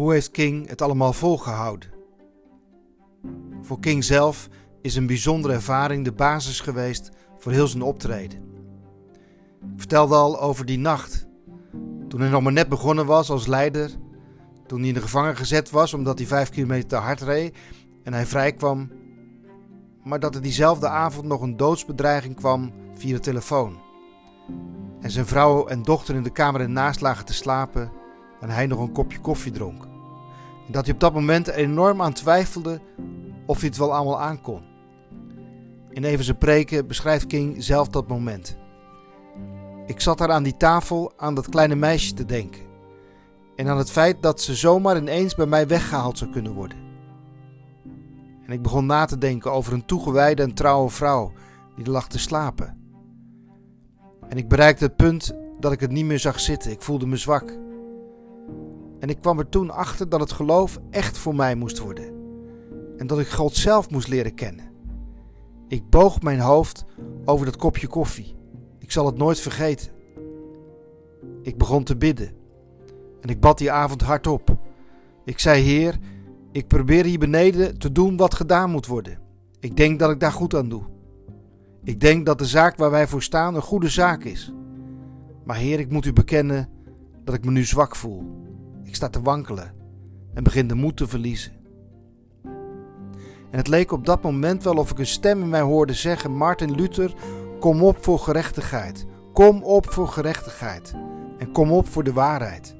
Hoe 0.00 0.12
heeft 0.12 0.30
King 0.30 0.68
het 0.68 0.82
allemaal 0.82 1.12
volgehouden? 1.12 1.90
Voor 3.60 3.80
King 3.80 4.04
zelf 4.04 4.48
is 4.82 4.96
een 4.96 5.06
bijzondere 5.06 5.54
ervaring 5.54 6.04
de 6.04 6.12
basis 6.12 6.60
geweest 6.60 7.10
voor 7.38 7.52
heel 7.52 7.66
zijn 7.66 7.82
optreden. 7.82 8.38
Ik 9.60 9.76
vertelde 9.76 10.14
al 10.14 10.40
over 10.40 10.66
die 10.66 10.78
nacht, 10.78 11.26
toen 12.08 12.20
hij 12.20 12.30
nog 12.30 12.42
maar 12.42 12.52
net 12.52 12.68
begonnen 12.68 13.06
was 13.06 13.30
als 13.30 13.46
leider, 13.46 13.90
toen 14.66 14.78
hij 14.78 14.88
in 14.88 14.94
de 14.94 15.00
gevangen 15.00 15.36
gezet 15.36 15.70
was 15.70 15.94
omdat 15.94 16.18
hij 16.18 16.26
vijf 16.26 16.48
kilometer 16.48 16.88
te 16.88 16.96
hard 16.96 17.20
reed 17.20 17.56
en 18.02 18.12
hij 18.12 18.26
vrij 18.26 18.52
kwam, 18.52 18.90
maar 20.04 20.20
dat 20.20 20.34
er 20.34 20.42
diezelfde 20.42 20.88
avond 20.88 21.26
nog 21.26 21.40
een 21.40 21.56
doodsbedreiging 21.56 22.36
kwam 22.36 22.72
via 22.94 23.14
de 23.14 23.20
telefoon. 23.20 23.80
En 25.00 25.10
zijn 25.10 25.26
vrouw 25.26 25.66
en 25.66 25.82
dochter 25.82 26.14
in 26.14 26.22
de 26.22 26.32
kamer 26.32 26.60
ernaast 26.60 27.00
lagen 27.00 27.24
te 27.24 27.34
slapen 27.34 27.92
en 28.40 28.50
hij 28.50 28.66
nog 28.66 28.78
een 28.78 28.92
kopje 28.92 29.20
koffie 29.20 29.52
dronk. 29.52 29.89
Dat 30.70 30.84
hij 30.84 30.94
op 30.94 31.00
dat 31.00 31.14
moment 31.14 31.48
enorm 31.48 32.02
aan 32.02 32.12
twijfelde 32.12 32.80
of 33.46 33.58
hij 33.58 33.68
het 33.68 33.76
wel 33.76 33.94
allemaal 33.94 34.20
aankon. 34.20 34.62
In 35.90 36.04
even 36.04 36.24
zijn 36.24 36.38
preken 36.38 36.86
beschrijft 36.86 37.26
King 37.26 37.64
zelf 37.64 37.88
dat 37.88 38.08
moment. 38.08 38.56
Ik 39.86 40.00
zat 40.00 40.18
daar 40.18 40.30
aan 40.30 40.42
die 40.42 40.56
tafel 40.56 41.12
aan 41.16 41.34
dat 41.34 41.48
kleine 41.48 41.74
meisje 41.74 42.14
te 42.14 42.24
denken. 42.24 42.62
En 43.56 43.68
aan 43.68 43.78
het 43.78 43.90
feit 43.90 44.22
dat 44.22 44.40
ze 44.40 44.54
zomaar 44.54 44.96
ineens 44.96 45.34
bij 45.34 45.46
mij 45.46 45.66
weggehaald 45.66 46.18
zou 46.18 46.30
kunnen 46.30 46.52
worden. 46.52 46.78
En 48.46 48.52
ik 48.52 48.62
begon 48.62 48.86
na 48.86 49.04
te 49.04 49.18
denken 49.18 49.52
over 49.52 49.72
een 49.72 49.84
toegewijde 49.84 50.42
en 50.42 50.54
trouwe 50.54 50.90
vrouw 50.90 51.32
die 51.76 51.90
lag 51.90 52.08
te 52.08 52.18
slapen. 52.18 52.78
En 54.28 54.36
ik 54.36 54.48
bereikte 54.48 54.84
het 54.84 54.96
punt 54.96 55.32
dat 55.60 55.72
ik 55.72 55.80
het 55.80 55.90
niet 55.90 56.04
meer 56.04 56.18
zag 56.18 56.40
zitten. 56.40 56.70
Ik 56.70 56.82
voelde 56.82 57.06
me 57.06 57.16
zwak. 57.16 57.58
En 59.00 59.08
ik 59.08 59.20
kwam 59.20 59.38
er 59.38 59.48
toen 59.48 59.70
achter 59.70 60.08
dat 60.08 60.20
het 60.20 60.32
geloof 60.32 60.78
echt 60.90 61.18
voor 61.18 61.34
mij 61.34 61.54
moest 61.54 61.78
worden. 61.78 62.12
En 62.96 63.06
dat 63.06 63.18
ik 63.18 63.28
God 63.28 63.56
zelf 63.56 63.90
moest 63.90 64.08
leren 64.08 64.34
kennen. 64.34 64.70
Ik 65.68 65.90
boog 65.90 66.22
mijn 66.22 66.40
hoofd 66.40 66.84
over 67.24 67.46
dat 67.46 67.56
kopje 67.56 67.86
koffie. 67.86 68.36
Ik 68.78 68.92
zal 68.92 69.06
het 69.06 69.16
nooit 69.16 69.40
vergeten. 69.40 69.90
Ik 71.42 71.58
begon 71.58 71.84
te 71.84 71.96
bidden. 71.96 72.32
En 73.20 73.28
ik 73.28 73.40
bad 73.40 73.58
die 73.58 73.70
avond 73.70 74.02
hardop. 74.02 74.56
Ik 75.24 75.38
zei: 75.38 75.62
Heer, 75.62 75.98
ik 76.52 76.66
probeer 76.66 77.04
hier 77.04 77.18
beneden 77.18 77.78
te 77.78 77.92
doen 77.92 78.16
wat 78.16 78.34
gedaan 78.34 78.70
moet 78.70 78.86
worden. 78.86 79.18
Ik 79.60 79.76
denk 79.76 79.98
dat 79.98 80.10
ik 80.10 80.20
daar 80.20 80.32
goed 80.32 80.54
aan 80.54 80.68
doe. 80.68 80.82
Ik 81.84 82.00
denk 82.00 82.26
dat 82.26 82.38
de 82.38 82.46
zaak 82.46 82.76
waar 82.76 82.90
wij 82.90 83.06
voor 83.06 83.22
staan 83.22 83.54
een 83.54 83.62
goede 83.62 83.88
zaak 83.88 84.24
is. 84.24 84.52
Maar 85.44 85.56
Heer, 85.56 85.78
ik 85.78 85.90
moet 85.90 86.06
u 86.06 86.12
bekennen 86.12 86.68
dat 87.24 87.34
ik 87.34 87.44
me 87.44 87.50
nu 87.50 87.64
zwak 87.64 87.96
voel. 87.96 88.49
Ik 88.90 88.96
sta 88.96 89.08
te 89.08 89.22
wankelen 89.22 89.72
en 90.34 90.42
begin 90.42 90.68
de 90.68 90.74
moed 90.74 90.96
te 90.96 91.08
verliezen. 91.08 91.52
En 93.50 93.58
het 93.58 93.68
leek 93.68 93.92
op 93.92 94.06
dat 94.06 94.22
moment 94.22 94.62
wel 94.62 94.74
of 94.74 94.90
ik 94.90 94.98
een 94.98 95.06
stem 95.06 95.42
in 95.42 95.48
mij 95.48 95.60
hoorde 95.60 95.92
zeggen: 95.92 96.36
Martin 96.36 96.74
Luther, 96.74 97.14
kom 97.60 97.82
op 97.82 98.04
voor 98.04 98.18
gerechtigheid. 98.18 99.06
Kom 99.32 99.62
op 99.62 99.90
voor 99.90 100.08
gerechtigheid. 100.08 100.94
En 101.38 101.52
kom 101.52 101.72
op 101.72 101.88
voor 101.88 102.04
de 102.04 102.12
waarheid. 102.12 102.76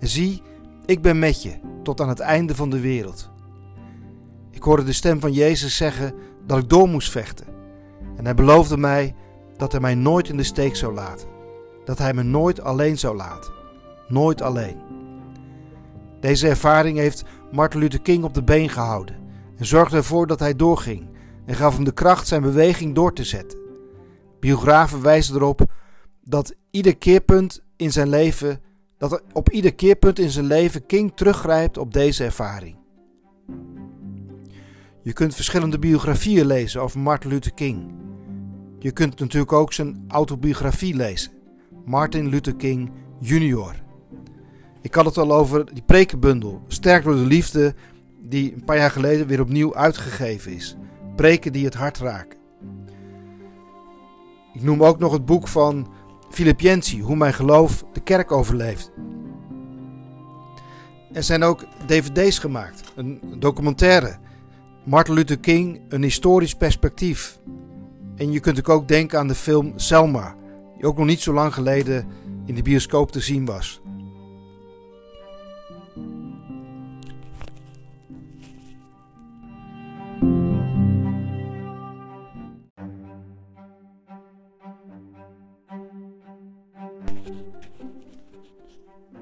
En 0.00 0.08
zie, 0.08 0.42
ik 0.86 1.02
ben 1.02 1.18
met 1.18 1.42
je 1.42 1.52
tot 1.82 2.00
aan 2.00 2.08
het 2.08 2.20
einde 2.20 2.54
van 2.54 2.70
de 2.70 2.80
wereld. 2.80 3.30
Ik 4.50 4.62
hoorde 4.62 4.84
de 4.84 4.92
stem 4.92 5.20
van 5.20 5.32
Jezus 5.32 5.76
zeggen 5.76 6.14
dat 6.46 6.58
ik 6.58 6.68
door 6.68 6.88
moest 6.88 7.10
vechten. 7.10 7.46
En 8.16 8.24
hij 8.24 8.34
beloofde 8.34 8.76
mij 8.76 9.14
dat 9.56 9.72
hij 9.72 9.80
mij 9.80 9.94
nooit 9.94 10.28
in 10.28 10.36
de 10.36 10.42
steek 10.42 10.76
zou 10.76 10.94
laten. 10.94 11.28
Dat 11.84 11.98
hij 11.98 12.14
me 12.14 12.22
nooit 12.22 12.60
alleen 12.60 12.98
zou 12.98 13.16
laten. 13.16 13.52
Nooit 14.08 14.42
alleen. 14.42 14.83
Deze 16.24 16.48
ervaring 16.48 16.98
heeft 16.98 17.24
Martin 17.52 17.80
Luther 17.80 18.00
King 18.00 18.24
op 18.24 18.34
de 18.34 18.42
been 18.42 18.68
gehouden 18.68 19.16
en 19.56 19.66
zorgde 19.66 19.96
ervoor 19.96 20.26
dat 20.26 20.38
hij 20.38 20.56
doorging 20.56 21.08
en 21.46 21.54
gaf 21.54 21.74
hem 21.74 21.84
de 21.84 21.92
kracht 21.92 22.26
zijn 22.26 22.42
beweging 22.42 22.94
door 22.94 23.12
te 23.12 23.24
zetten. 23.24 23.58
Biografen 24.40 25.02
wijzen 25.02 25.34
erop 25.34 25.64
dat 26.22 26.54
ieder 26.70 26.96
keerpunt 26.96 27.62
in 27.76 27.92
zijn 27.92 28.08
leven, 28.08 28.60
dat 28.98 29.22
op 29.32 29.50
ieder 29.50 29.74
keerpunt 29.74 30.18
in 30.18 30.30
zijn 30.30 30.44
leven 30.44 30.86
King 30.86 31.12
teruggrijpt 31.14 31.78
op 31.78 31.92
deze 31.92 32.24
ervaring. 32.24 32.76
Je 35.02 35.12
kunt 35.12 35.34
verschillende 35.34 35.78
biografieën 35.78 36.46
lezen 36.46 36.82
over 36.82 37.00
Martin 37.00 37.30
Luther 37.30 37.54
King. 37.54 37.94
Je 38.78 38.92
kunt 38.92 39.20
natuurlijk 39.20 39.52
ook 39.52 39.72
zijn 39.72 40.04
autobiografie 40.08 40.94
lezen, 40.94 41.32
Martin 41.84 42.28
Luther 42.28 42.56
King 42.56 42.90
Jr. 43.20 43.83
Ik 44.84 44.94
had 44.94 45.04
het 45.04 45.18
al 45.18 45.32
over 45.32 45.74
die 45.74 45.82
prekenbundel, 45.82 46.62
Sterk 46.66 47.04
door 47.04 47.14
de 47.14 47.26
Liefde, 47.26 47.74
die 48.20 48.54
een 48.54 48.64
paar 48.64 48.76
jaar 48.76 48.90
geleden 48.90 49.26
weer 49.26 49.40
opnieuw 49.40 49.74
uitgegeven 49.74 50.52
is. 50.52 50.76
Preken 51.16 51.52
die 51.52 51.64
het 51.64 51.74
hart 51.74 51.98
raken. 51.98 52.38
Ik 54.54 54.62
noem 54.62 54.82
ook 54.84 54.98
nog 54.98 55.12
het 55.12 55.24
boek 55.24 55.48
van 55.48 55.88
Philip 56.30 56.60
Yancey, 56.60 57.00
Hoe 57.00 57.16
mijn 57.16 57.34
geloof 57.34 57.84
de 57.92 58.00
kerk 58.00 58.32
overleeft. 58.32 58.92
Er 61.12 61.22
zijn 61.22 61.42
ook 61.42 61.64
dvd's 61.86 62.38
gemaakt, 62.38 62.92
een 62.96 63.20
documentaire. 63.38 64.16
Martin 64.84 65.14
Luther 65.14 65.38
King, 65.38 65.80
een 65.88 66.02
historisch 66.02 66.54
perspectief. 66.54 67.38
En 68.16 68.32
je 68.32 68.40
kunt 68.40 68.68
ook 68.68 68.88
denken 68.88 69.18
aan 69.18 69.28
de 69.28 69.34
film 69.34 69.72
Selma, 69.76 70.34
die 70.76 70.86
ook 70.86 70.96
nog 70.96 71.06
niet 71.06 71.20
zo 71.20 71.32
lang 71.32 71.54
geleden 71.54 72.06
in 72.44 72.54
de 72.54 72.62
bioscoop 72.62 73.12
te 73.12 73.20
zien 73.20 73.44
was. 73.44 73.82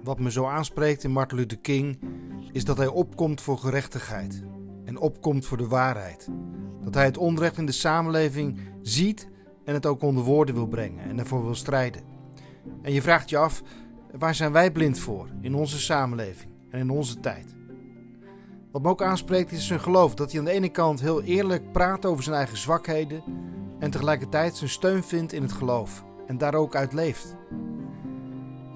Wat 0.03 0.19
me 0.19 0.31
zo 0.31 0.47
aanspreekt 0.47 1.05
in 1.05 1.11
Martin 1.11 1.38
Luther 1.38 1.59
King 1.59 1.99
is 2.53 2.65
dat 2.65 2.77
hij 2.77 2.87
opkomt 2.87 3.41
voor 3.41 3.59
gerechtigheid 3.59 4.43
en 4.85 4.99
opkomt 4.99 5.47
voor 5.47 5.57
de 5.57 5.67
waarheid. 5.67 6.29
Dat 6.85 6.95
hij 6.95 7.05
het 7.05 7.17
onrecht 7.17 7.59
in 7.59 7.67
de 7.67 7.73
samenleving 7.73 8.59
ziet 8.81 9.29
en 9.65 9.75
het 9.75 9.87
ook 9.87 10.03
onder 10.03 10.25
woorden 10.25 10.55
wil 10.55 10.67
brengen 10.67 11.05
en 11.05 11.19
ervoor 11.19 11.45
wil 11.45 11.55
strijden. 11.55 12.03
En 12.83 12.93
je 12.93 13.03
vraagt 13.03 13.31
je 13.31 13.37
af, 13.37 13.62
waar 14.19 14.35
zijn 14.35 14.53
wij 14.53 14.73
blind 14.73 14.99
voor 14.99 15.29
in 15.41 15.55
onze 15.55 15.81
samenleving 15.81 16.53
en 16.71 16.79
in 16.79 16.91
onze 16.91 17.21
tijd? 17.21 17.55
Wat 18.73 18.83
me 18.83 18.88
ook 18.88 19.03
aanspreekt 19.03 19.53
is 19.53 19.67
zijn 19.67 19.81
geloof, 19.81 20.15
dat 20.15 20.31
hij 20.31 20.41
aan 20.41 20.47
de 20.47 20.53
ene 20.53 20.69
kant 20.69 21.01
heel 21.01 21.23
eerlijk 21.23 21.73
praat 21.73 22.07
over 22.07 22.23
zijn 22.23 22.37
eigen 22.37 22.57
zwakheden 22.57 23.23
en 23.79 23.91
tegelijkertijd 23.91 24.57
zijn 24.57 24.71
steun 24.71 25.03
vindt 25.03 25.33
in 25.33 25.43
het 25.43 25.53
geloof 25.53 26.05
en 26.27 26.38
daar 26.38 26.55
ook 26.55 26.75
uit 26.77 26.93
leeft. 26.93 27.37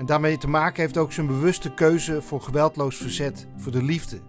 En 0.07 0.13
daarmee 0.13 0.39
te 0.39 0.49
maken 0.49 0.83
heeft 0.83 0.97
ook 0.97 1.13
zijn 1.13 1.27
bewuste 1.27 1.75
keuze 1.75 2.23
voor 2.23 2.41
geweldloos 2.41 2.97
verzet, 2.97 3.47
voor 3.57 3.73
de 3.73 3.83
liefde. 3.83 4.21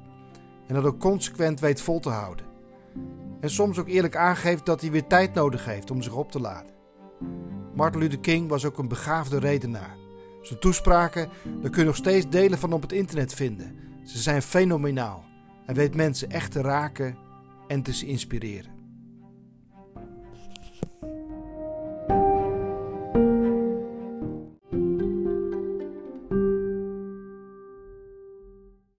En 0.67 0.75
dat 0.75 0.85
ook 0.85 0.99
consequent 0.99 1.59
weet 1.59 1.81
vol 1.81 1.99
te 1.99 2.09
houden. 2.09 2.45
En 3.41 3.49
soms 3.49 3.79
ook 3.79 3.87
eerlijk 3.87 4.15
aangeeft 4.15 4.65
dat 4.65 4.81
hij 4.81 4.91
weer 4.91 5.07
tijd 5.07 5.33
nodig 5.33 5.65
heeft 5.65 5.91
om 5.91 6.01
zich 6.01 6.13
op 6.13 6.31
te 6.31 6.39
laden. 6.39 6.73
Martin 7.75 7.99
Luther 7.99 8.19
King 8.19 8.49
was 8.49 8.65
ook 8.65 8.77
een 8.77 8.87
begaafde 8.87 9.39
redenaar. 9.39 9.95
Zijn 10.41 10.59
toespraken, 10.59 11.29
daar 11.61 11.71
kun 11.71 11.81
je 11.81 11.87
nog 11.87 11.95
steeds 11.95 12.29
delen 12.29 12.59
van 12.59 12.73
op 12.73 12.81
het 12.81 12.91
internet 12.91 13.33
vinden. 13.33 13.75
Ze 14.03 14.17
zijn 14.17 14.41
fenomenaal. 14.41 15.25
Hij 15.65 15.75
weet 15.75 15.95
mensen 15.95 16.29
echt 16.29 16.51
te 16.51 16.61
raken 16.61 17.17
en 17.67 17.81
te 17.81 18.05
inspireren. 18.05 18.77